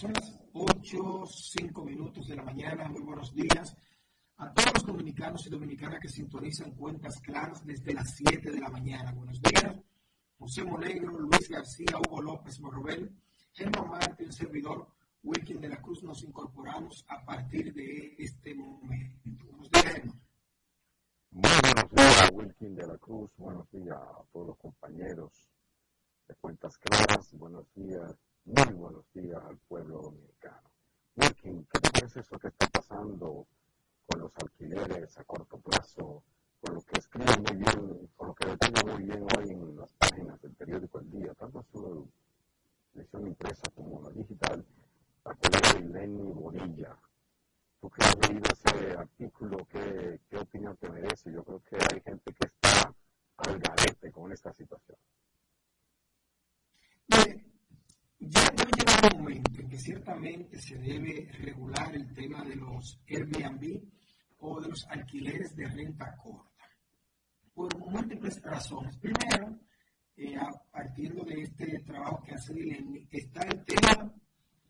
Son 0.00 0.14
las 0.14 0.34
8, 0.54 1.26
5 1.26 1.84
minutos 1.84 2.26
de 2.26 2.34
la 2.34 2.42
mañana. 2.42 2.88
Muy 2.88 3.02
buenos 3.02 3.34
días 3.34 3.76
a 4.38 4.50
todos 4.50 4.72
los 4.72 4.86
dominicanos 4.86 5.46
y 5.46 5.50
dominicanas 5.50 6.00
que 6.00 6.08
sintonizan 6.08 6.70
Cuentas 6.70 7.20
Claras 7.20 7.66
desde 7.66 7.92
las 7.92 8.14
7 8.16 8.50
de 8.50 8.60
la 8.60 8.70
mañana. 8.70 9.12
Buenos 9.12 9.38
días. 9.42 9.76
José 10.38 10.64
Monegro, 10.64 11.18
Luis 11.18 11.50
García, 11.50 11.98
Hugo 11.98 12.22
López 12.22 12.58
Morrobel, 12.60 13.14
Germán 13.52 13.90
Martín, 13.90 14.32
servidor 14.32 14.88
Wilkin 15.22 15.60
de 15.60 15.68
la 15.68 15.82
Cruz. 15.82 16.02
Nos 16.02 16.22
incorporamos 16.22 17.04
a 17.06 17.22
partir 17.22 17.74
de 17.74 18.14
este 18.16 18.54
momento. 18.54 19.44
Buenos 19.50 19.70
días, 19.70 19.84
Germán. 19.84 20.20
Muy 21.30 21.50
buenos 21.62 21.90
días, 21.90 22.30
Wilkin 22.32 22.74
de 22.74 22.86
la 22.86 22.96
Cruz. 22.96 23.30
Buenos 23.36 23.70
días 23.70 23.98
a 23.98 24.24
todos 24.32 24.46
los 24.46 24.56
compañeros 24.56 25.30
de 26.26 26.34
Cuentas 26.36 26.78
Claras. 26.78 27.34
Buenos 27.34 27.66
días 27.74 28.16
muy 28.44 28.74
buenos 28.74 29.04
días 29.12 29.42
al 29.44 29.58
pueblo 29.68 30.02
dominicano. 30.02 30.70
Wilkin, 31.16 31.66
¿qué 31.66 31.80
te 31.80 31.90
parece 31.90 32.20
eso 32.20 32.38
que 32.38 32.48
está 32.48 32.66
pasando 32.68 33.46
con 34.06 34.20
los 34.20 34.32
alquileres 34.42 35.18
a 35.18 35.24
corto 35.24 35.58
plazo? 35.58 36.22
Con 36.60 36.74
lo 36.74 36.82
que 36.82 36.98
escribe 36.98 37.32
muy 37.38 37.56
bien, 37.56 38.10
con 38.16 38.28
lo 38.28 38.34
que 38.34 38.46
detalla 38.48 38.82
muy 38.92 39.04
bien 39.04 39.26
hoy 39.36 39.50
en 39.50 39.76
las 39.76 39.92
páginas 39.94 40.40
del 40.42 40.52
periódico 40.52 41.00
El 41.00 41.10
Día, 41.10 41.34
tanto 41.34 41.62
su 41.72 42.08
edición 42.94 43.26
impresa 43.26 43.62
como 43.74 44.02
la 44.02 44.10
digital, 44.10 44.64
la 45.24 45.34
colega 45.34 45.80
Lenny 45.80 46.32
Bonilla. 46.32 46.96
Tú 47.80 47.88
que 47.90 48.04
has 48.04 48.28
leído 48.28 48.44
ese 48.52 48.96
artículo, 48.96 49.66
¿qué, 49.66 50.20
¿qué 50.28 50.36
opinión 50.36 50.76
te 50.76 50.90
merece? 50.90 51.32
Yo 51.32 51.42
creo 51.44 51.62
que 51.62 51.76
hay 51.76 52.00
gente 52.02 52.32
que 52.34 52.46
está 52.46 52.94
al 53.38 53.58
garete 53.58 54.10
con 54.12 54.32
esta 54.32 54.52
situación. 54.52 54.98
Ya 58.20 58.44
debe 58.50 58.70
llegar 58.76 58.89
momento 59.08 59.60
en 59.60 59.68
que 59.68 59.78
ciertamente 59.78 60.60
se 60.60 60.76
debe 60.76 61.28
regular 61.32 61.94
el 61.94 62.12
tema 62.12 62.44
de 62.44 62.56
los 62.56 63.00
Airbnb 63.08 63.82
o 64.38 64.60
de 64.60 64.68
los 64.68 64.86
alquileres 64.86 65.54
de 65.56 65.66
renta 65.66 66.16
corta, 66.16 66.64
por 67.54 67.76
múltiples 67.78 68.40
razones. 68.42 68.96
Primero, 68.98 69.58
eh, 70.16 70.36
partir 70.70 71.14
de 71.14 71.42
este 71.42 71.78
trabajo 71.80 72.22
que 72.22 72.34
hace 72.34 72.54
Dileni, 72.54 73.06
está 73.10 73.42
el 73.42 73.64
tema 73.64 74.12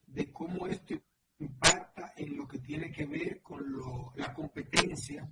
de 0.07 0.33
cómo 0.33 0.67
esto 0.67 0.95
impacta 1.39 2.13
en 2.17 2.37
lo 2.37 2.47
que 2.47 2.59
tiene 2.59 2.91
que 2.91 3.07
ver 3.07 3.41
con 3.41 3.65
la 4.17 4.33
competencia 4.35 5.29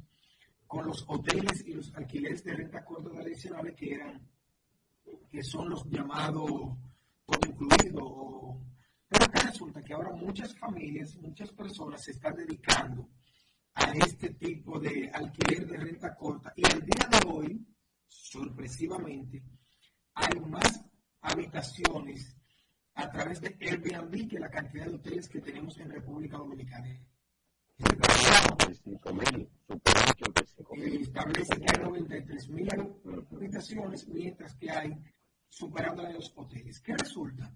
con 0.66 0.86
los 0.86 1.04
hoteles 1.08 1.66
y 1.66 1.72
los 1.72 1.94
alquileres 1.94 2.44
de 2.44 2.54
renta 2.54 2.84
corta 2.84 3.10
tradicionales 3.10 3.74
que 3.74 3.94
eran 3.94 4.20
que 5.30 5.42
son 5.42 5.70
los 5.70 5.84
llamados 5.88 6.76
todo 7.28 7.40
incluido. 7.46 8.67
Pero 9.08 9.24
acá 9.24 9.42
resulta 9.42 9.82
que 9.82 9.94
ahora 9.94 10.12
muchas 10.12 10.54
familias, 10.58 11.16
muchas 11.16 11.50
personas 11.52 12.02
se 12.02 12.10
están 12.12 12.36
dedicando 12.36 13.08
a 13.74 13.92
este 13.92 14.30
tipo 14.34 14.78
de 14.78 15.10
alquiler 15.12 15.66
de 15.66 15.76
renta 15.78 16.14
corta 16.14 16.52
y 16.56 16.64
al 16.66 16.80
día 16.80 17.08
de 17.10 17.28
hoy, 17.28 17.66
sorpresivamente, 18.06 19.42
hay 20.14 20.40
más 20.40 20.84
habitaciones 21.20 22.36
a 22.94 23.08
través 23.10 23.40
de 23.40 23.56
Airbnb 23.60 24.28
que 24.28 24.38
la 24.38 24.50
cantidad 24.50 24.86
de 24.86 24.94
hoteles 24.94 25.28
que 25.28 25.40
tenemos 25.40 25.78
en 25.78 25.90
República 25.90 26.36
Dominicana. 26.36 26.88
Establece 31.00 31.56
que 31.56 31.66
hay 31.68 31.82
93 31.82 32.48
mil 32.48 32.68
habitaciones, 33.30 34.08
mientras 34.08 34.54
que 34.56 34.70
hay 34.70 34.98
superando 35.48 36.04
a 36.04 36.10
los 36.10 36.32
hoteles. 36.36 36.80
¿Qué 36.80 36.96
resulta? 36.96 37.52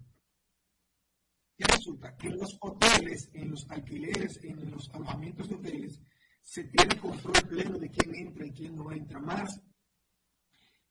¿Qué 1.63 1.75
resulta? 1.77 2.15
Que 2.17 2.27
en 2.27 2.37
los 2.37 2.57
hoteles, 2.59 3.29
en 3.33 3.51
los 3.51 3.69
alquileres, 3.69 4.43
en 4.43 4.69
los 4.69 4.89
alojamientos 4.93 5.47
de 5.47 5.55
hoteles, 5.55 6.01
se 6.41 6.65
tiene 6.65 6.99
control 6.99 7.47
pleno 7.47 7.77
de 7.77 7.89
quién 7.89 8.15
entra 8.15 8.45
y 8.45 8.51
quién 8.51 8.75
no 8.75 8.91
entra 8.91 9.19
más. 9.19 9.61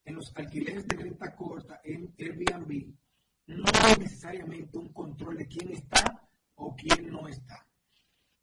En 0.04 0.14
los 0.14 0.34
alquileres 0.34 0.88
de 0.88 0.96
renta 0.96 1.34
corta, 1.36 1.80
en 1.84 2.14
Airbnb, 2.18 2.94
no 3.48 3.64
hay 3.82 3.96
necesariamente 3.98 4.78
un 4.78 4.92
control 4.92 5.36
de 5.36 5.46
quién 5.46 5.72
está 5.72 6.26
o 6.54 6.74
quién 6.74 7.10
no 7.10 7.28
está. 7.28 7.66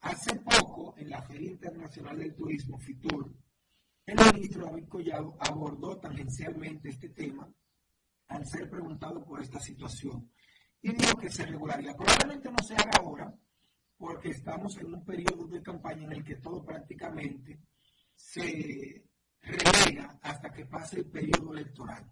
Hace 0.02 0.36
poco, 0.36 0.94
en 0.98 1.10
la 1.10 1.24
Feria 1.24 1.50
Internacional 1.50 2.20
del 2.20 2.36
Turismo, 2.36 2.78
FITUR, 2.78 3.34
el 4.06 4.34
ministro 4.34 4.66
David 4.66 4.88
Collado 4.88 5.36
abordó 5.40 5.98
tangencialmente 5.98 6.90
este 6.90 7.10
tema 7.10 7.52
al 8.28 8.46
ser 8.46 8.70
preguntado 8.70 9.26
por 9.26 9.42
esta 9.42 9.60
situación. 9.60 10.32
Y 10.82 10.94
dijo 10.94 11.18
que 11.18 11.30
se 11.30 11.46
regularía. 11.46 11.96
Probablemente 11.96 12.50
no 12.50 12.64
se 12.64 12.76
haga 12.76 12.92
ahora, 13.00 13.34
porque 13.98 14.30
estamos 14.30 14.78
en 14.78 14.94
un 14.94 15.04
periodo 15.04 15.48
de 15.48 15.62
campaña 15.62 16.06
en 16.06 16.14
el 16.14 16.24
que 16.24 16.36
todo 16.36 16.66
prácticamente 16.66 17.60
se 18.16 19.06
relega 19.42 20.20
hasta 20.22 20.52
que 20.52 20.66
pase 20.66 21.00
el 21.00 21.10
periodo 21.10 21.54
electoral. 21.54 22.10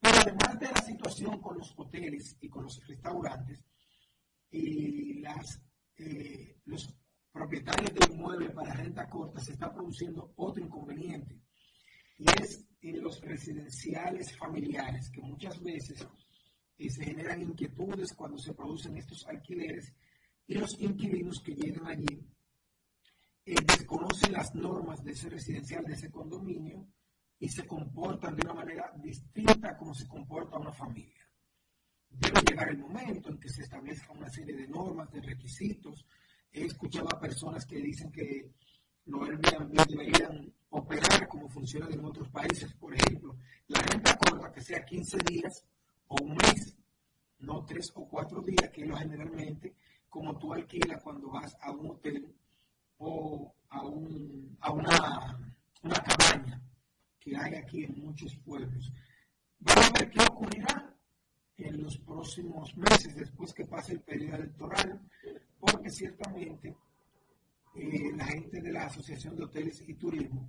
Pero 0.00 0.16
además 0.18 0.58
de 0.58 0.68
la 0.68 0.82
situación 0.82 1.40
con 1.40 1.58
los 1.58 1.72
hoteles 1.76 2.36
y 2.40 2.48
con 2.48 2.64
los 2.64 2.86
restaurantes 2.86 3.64
y 4.50 5.20
las, 5.20 5.62
eh, 5.96 6.58
los 6.64 6.94
propietarios 7.30 7.94
de 7.94 8.12
inmuebles 8.12 8.50
para 8.50 8.74
renta 8.74 9.08
corta 9.08 9.40
se 9.40 9.52
está 9.52 9.72
produciendo 9.72 10.32
otro 10.36 10.62
inconveniente 10.62 11.40
y 12.18 12.26
es 12.42 12.66
en 12.82 13.02
los 13.02 13.20
residenciales 13.20 14.36
familiares 14.36 15.08
que 15.10 15.22
muchas 15.22 15.62
veces 15.62 16.06
eh, 16.86 16.90
se 16.90 17.04
generan 17.04 17.40
inquietudes 17.42 18.12
cuando 18.14 18.38
se 18.38 18.54
producen 18.54 18.96
estos 18.96 19.26
alquileres 19.26 19.92
y 20.46 20.54
los 20.54 20.80
inquilinos 20.80 21.40
que 21.40 21.54
llegan 21.54 21.86
allí 21.86 22.26
eh, 23.44 23.54
desconocen 23.64 24.32
las 24.32 24.54
normas 24.54 25.02
de 25.04 25.12
ese 25.12 25.28
residencial, 25.28 25.84
de 25.84 25.94
ese 25.94 26.10
condominio 26.10 26.86
y 27.38 27.48
se 27.48 27.66
comportan 27.66 28.36
de 28.36 28.42
una 28.42 28.54
manera 28.54 28.92
distinta 28.96 29.70
a 29.70 29.76
como 29.76 29.94
se 29.94 30.06
comporta 30.06 30.58
una 30.58 30.72
familia. 30.72 31.28
Debe 32.08 32.40
llegar 32.48 32.68
el 32.68 32.78
momento 32.78 33.30
en 33.30 33.38
que 33.38 33.48
se 33.48 33.62
establezca 33.62 34.12
una 34.12 34.28
serie 34.28 34.54
de 34.54 34.68
normas, 34.68 35.10
de 35.10 35.22
requisitos. 35.22 36.06
He 36.52 36.66
escuchado 36.66 37.08
a 37.12 37.18
personas 37.18 37.64
que 37.64 37.76
dicen 37.76 38.12
que 38.12 38.52
los 39.06 39.28
Airbnb 39.28 39.86
deberían 39.88 40.52
operar 40.70 41.26
como 41.26 41.48
funciona 41.48 41.88
en 41.90 42.04
otros 42.04 42.28
países. 42.28 42.72
Por 42.74 42.94
ejemplo, 42.94 43.36
la 43.68 43.80
renta 43.80 44.16
corta 44.16 44.52
que 44.52 44.60
sea 44.60 44.84
15 44.84 45.18
días 45.26 45.64
o 46.12 46.24
un 46.24 46.34
mes, 46.34 46.76
no 47.38 47.64
tres 47.64 47.90
o 47.94 48.06
cuatro 48.06 48.42
días, 48.42 48.70
que 48.70 48.82
es 48.82 48.88
lo 48.88 48.96
generalmente 48.96 49.74
como 50.08 50.36
tú 50.38 50.52
alquilas 50.52 51.02
cuando 51.02 51.30
vas 51.30 51.56
a 51.62 51.70
un 51.70 51.90
hotel 51.90 52.34
o 52.98 53.54
a, 53.70 53.82
un, 53.82 54.56
a 54.60 54.70
una, 54.72 55.54
una 55.82 55.94
cabaña 55.94 56.60
que 57.18 57.34
hay 57.36 57.54
aquí 57.54 57.84
en 57.84 58.04
muchos 58.04 58.36
pueblos. 58.44 58.92
Vamos 59.58 59.86
a 59.88 59.98
ver 59.98 60.10
qué 60.10 60.20
ocurrirá 60.20 60.94
en 61.56 61.82
los 61.82 61.96
próximos 61.98 62.76
meses 62.76 63.14
después 63.14 63.54
que 63.54 63.64
pase 63.64 63.92
el 63.92 64.00
periodo 64.00 64.36
electoral, 64.36 65.00
porque 65.58 65.88
ciertamente 65.88 66.76
eh, 67.74 68.12
la 68.14 68.26
gente 68.26 68.60
de 68.60 68.72
la 68.72 68.86
Asociación 68.86 69.36
de 69.36 69.44
Hoteles 69.44 69.82
y 69.88 69.94
Turismo 69.94 70.46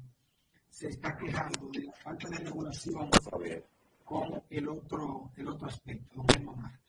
se 0.70 0.90
está 0.90 1.16
quejando 1.16 1.70
de 1.72 1.84
la 1.84 1.94
falta 1.94 2.28
de 2.30 2.38
regulación 2.38 3.10
con 4.04 4.44
el 4.50 4.70
otro, 4.70 5.32
el 5.38 5.48
otro 5.48 5.68
aspecto, 5.68 6.16
don 6.16 6.28
Germán 6.28 6.80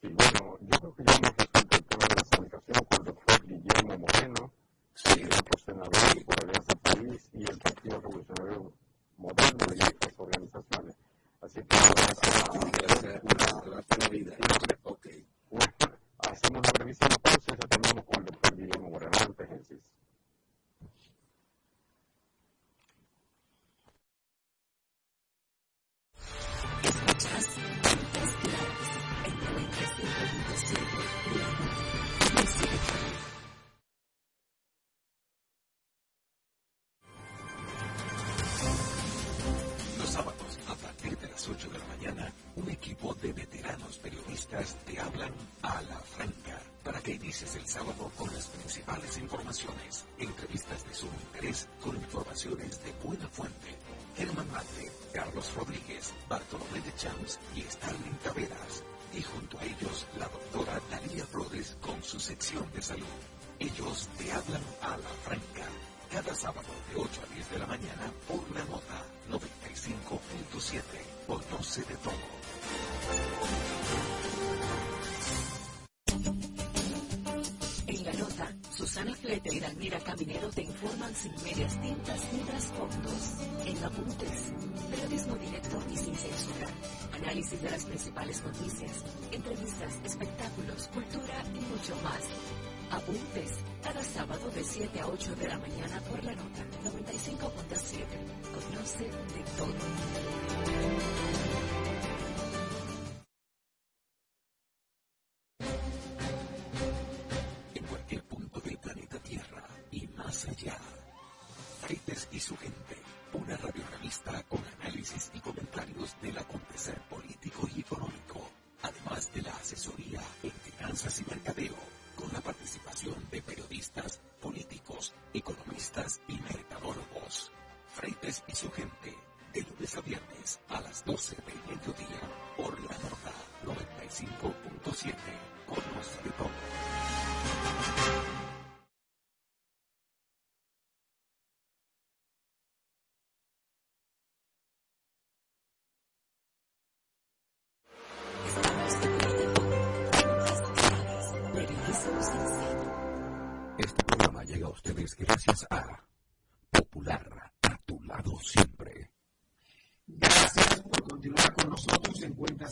Sí, 0.00 0.08
bueno, 0.08 0.58
yo 0.60 0.78
creo 0.80 0.94
que 0.94 1.04
ya 1.04 1.14
hemos 1.14 1.36
resuelto 1.36 1.76
el 1.76 1.84
tema 1.84 2.06
de 2.08 2.14
la 2.14 2.24
sanitación 2.24 2.84
con 2.84 2.98
el 2.98 3.04
doctor 3.04 3.46
Guillermo 3.46 3.98
Moreno, 3.98 4.52
sí. 4.94 5.24
otro 5.24 5.58
senador 5.64 6.24
por 6.24 6.44
Alianza 6.44 6.74
País 6.82 7.28
y 7.32 7.42
el 7.42 7.58
Partido 7.58 8.00
Revolucionario 8.00 8.72
Moderno 9.16 9.66
y 9.74 9.82
otras 9.82 10.18
organizaciones. 10.18 10.96
Así 11.40 11.60
que 11.62 11.76
vamos 11.76 12.00
a 12.00 12.04
vida. 14.12 14.36
Hacemos 16.18 16.58
una 16.58 16.72
revisión 16.78 17.10
entonces 17.12 17.44
y 17.46 17.50
retornamos 17.52 18.04
con 18.04 18.18
el 18.18 18.24
doctor 18.26 18.56
Guillermo 18.56 18.90
Moreno. 18.90 19.12
Antes, 19.20 19.48
Los 39.98 40.10
sábados 40.10 40.58
a 40.68 40.74
partir 40.74 41.16
de 41.18 41.28
las 41.28 41.48
8 41.48 41.68
de 41.68 41.78
la 41.78 41.84
mañana 41.84 41.91
de 43.22 43.32
veteranos 43.32 43.98
periodistas 43.98 44.76
te 44.84 44.98
hablan 44.98 45.32
a 45.62 45.80
la 45.82 45.98
franca 46.00 46.60
para 46.82 47.00
que 47.00 47.12
inicies 47.12 47.54
el 47.54 47.66
sábado 47.68 48.10
con 48.16 48.32
las 48.34 48.46
principales 48.46 49.16
informaciones, 49.18 50.04
entrevistas 50.18 50.84
de 50.86 50.94
sumo 50.94 51.12
interés 51.20 51.68
con 51.82 51.96
informaciones 51.96 52.82
de 52.84 52.92
buena 53.04 53.28
fuente. 53.28 53.76
Germán 54.16 54.50
Mate, 54.50 54.90
Carlos 55.12 55.52
Rodríguez, 55.54 56.12
Bartolomé 56.28 56.80
de 56.80 56.94
Champs 56.96 57.38
y 57.54 57.60
Stalin 57.60 58.18
Taveras. 58.24 58.82
Y 59.14 59.22
junto 59.22 59.58
a 59.58 59.64
ellos 59.64 60.06
la 60.18 60.26
doctora 60.26 60.80
Daría 60.90 61.24
Flores 61.26 61.76
con 61.80 62.02
su 62.02 62.18
sección 62.18 62.70
de 62.72 62.82
salud. 62.82 63.06
Ellos 63.58 64.08
te 64.18 64.32
hablan 64.32 64.62
a 64.80 64.96
la 64.96 65.08
franca 65.24 65.68
cada 66.10 66.34
sábado 66.34 66.68
de 66.90 67.00
8 67.00 67.20
a 67.22 67.34
10 67.34 67.50
de 67.50 67.58
la 67.58 67.66
mañana 67.66 68.12
por 68.26 68.50
la 68.50 68.64
nota 68.64 69.04
95.7. 69.30 71.11
Conoce 71.26 71.82
de 71.82 71.96
todo. 71.96 72.12
En 77.86 78.04
la 78.04 78.12
nota, 78.14 78.52
Susana 78.70 79.14
Flete 79.14 79.54
y 79.54 79.60
Dalmira 79.60 80.00
Caminero 80.00 80.48
te 80.50 80.62
informan 80.62 81.14
sin 81.14 81.32
medias 81.42 81.80
tintas 81.80 82.32
ni 82.32 82.38
trasfondos. 82.40 83.38
En 83.64 83.84
Apuntes, 83.84 84.52
periodismo 84.90 85.36
directo 85.36 85.82
y 85.92 85.96
sin 85.96 86.14
censura. 86.14 86.68
Análisis 87.12 87.62
de 87.62 87.70
las 87.70 87.84
principales 87.84 88.42
noticias, 88.42 89.04
entrevistas, 89.30 90.00
espectáculos, 90.04 90.88
cultura 90.88 91.44
y 91.54 91.60
mucho 91.60 91.96
más. 92.02 92.71
Apuntes, 92.92 93.50
cada 93.82 94.02
sábado 94.02 94.50
de 94.54 94.62
7 94.62 95.00
a 95.00 95.06
8 95.06 95.34
de 95.36 95.48
la 95.48 95.58
mañana 95.58 95.98
por 96.10 96.22
la 96.22 96.32
nota 96.34 96.60
95.7. 96.84 98.04
Conoce 98.52 99.04
de 99.04 99.42
todo. 99.56 99.72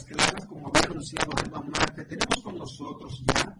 Cuentas 0.04 0.32
Claras, 0.32 0.46
como 0.46 0.68
había 0.68 0.90
anunciado 0.90 1.32
Germán 1.36 1.70
Marte. 1.70 2.04
Tenemos 2.04 2.42
con 2.42 2.58
nosotros 2.58 3.22
ya 3.34 3.59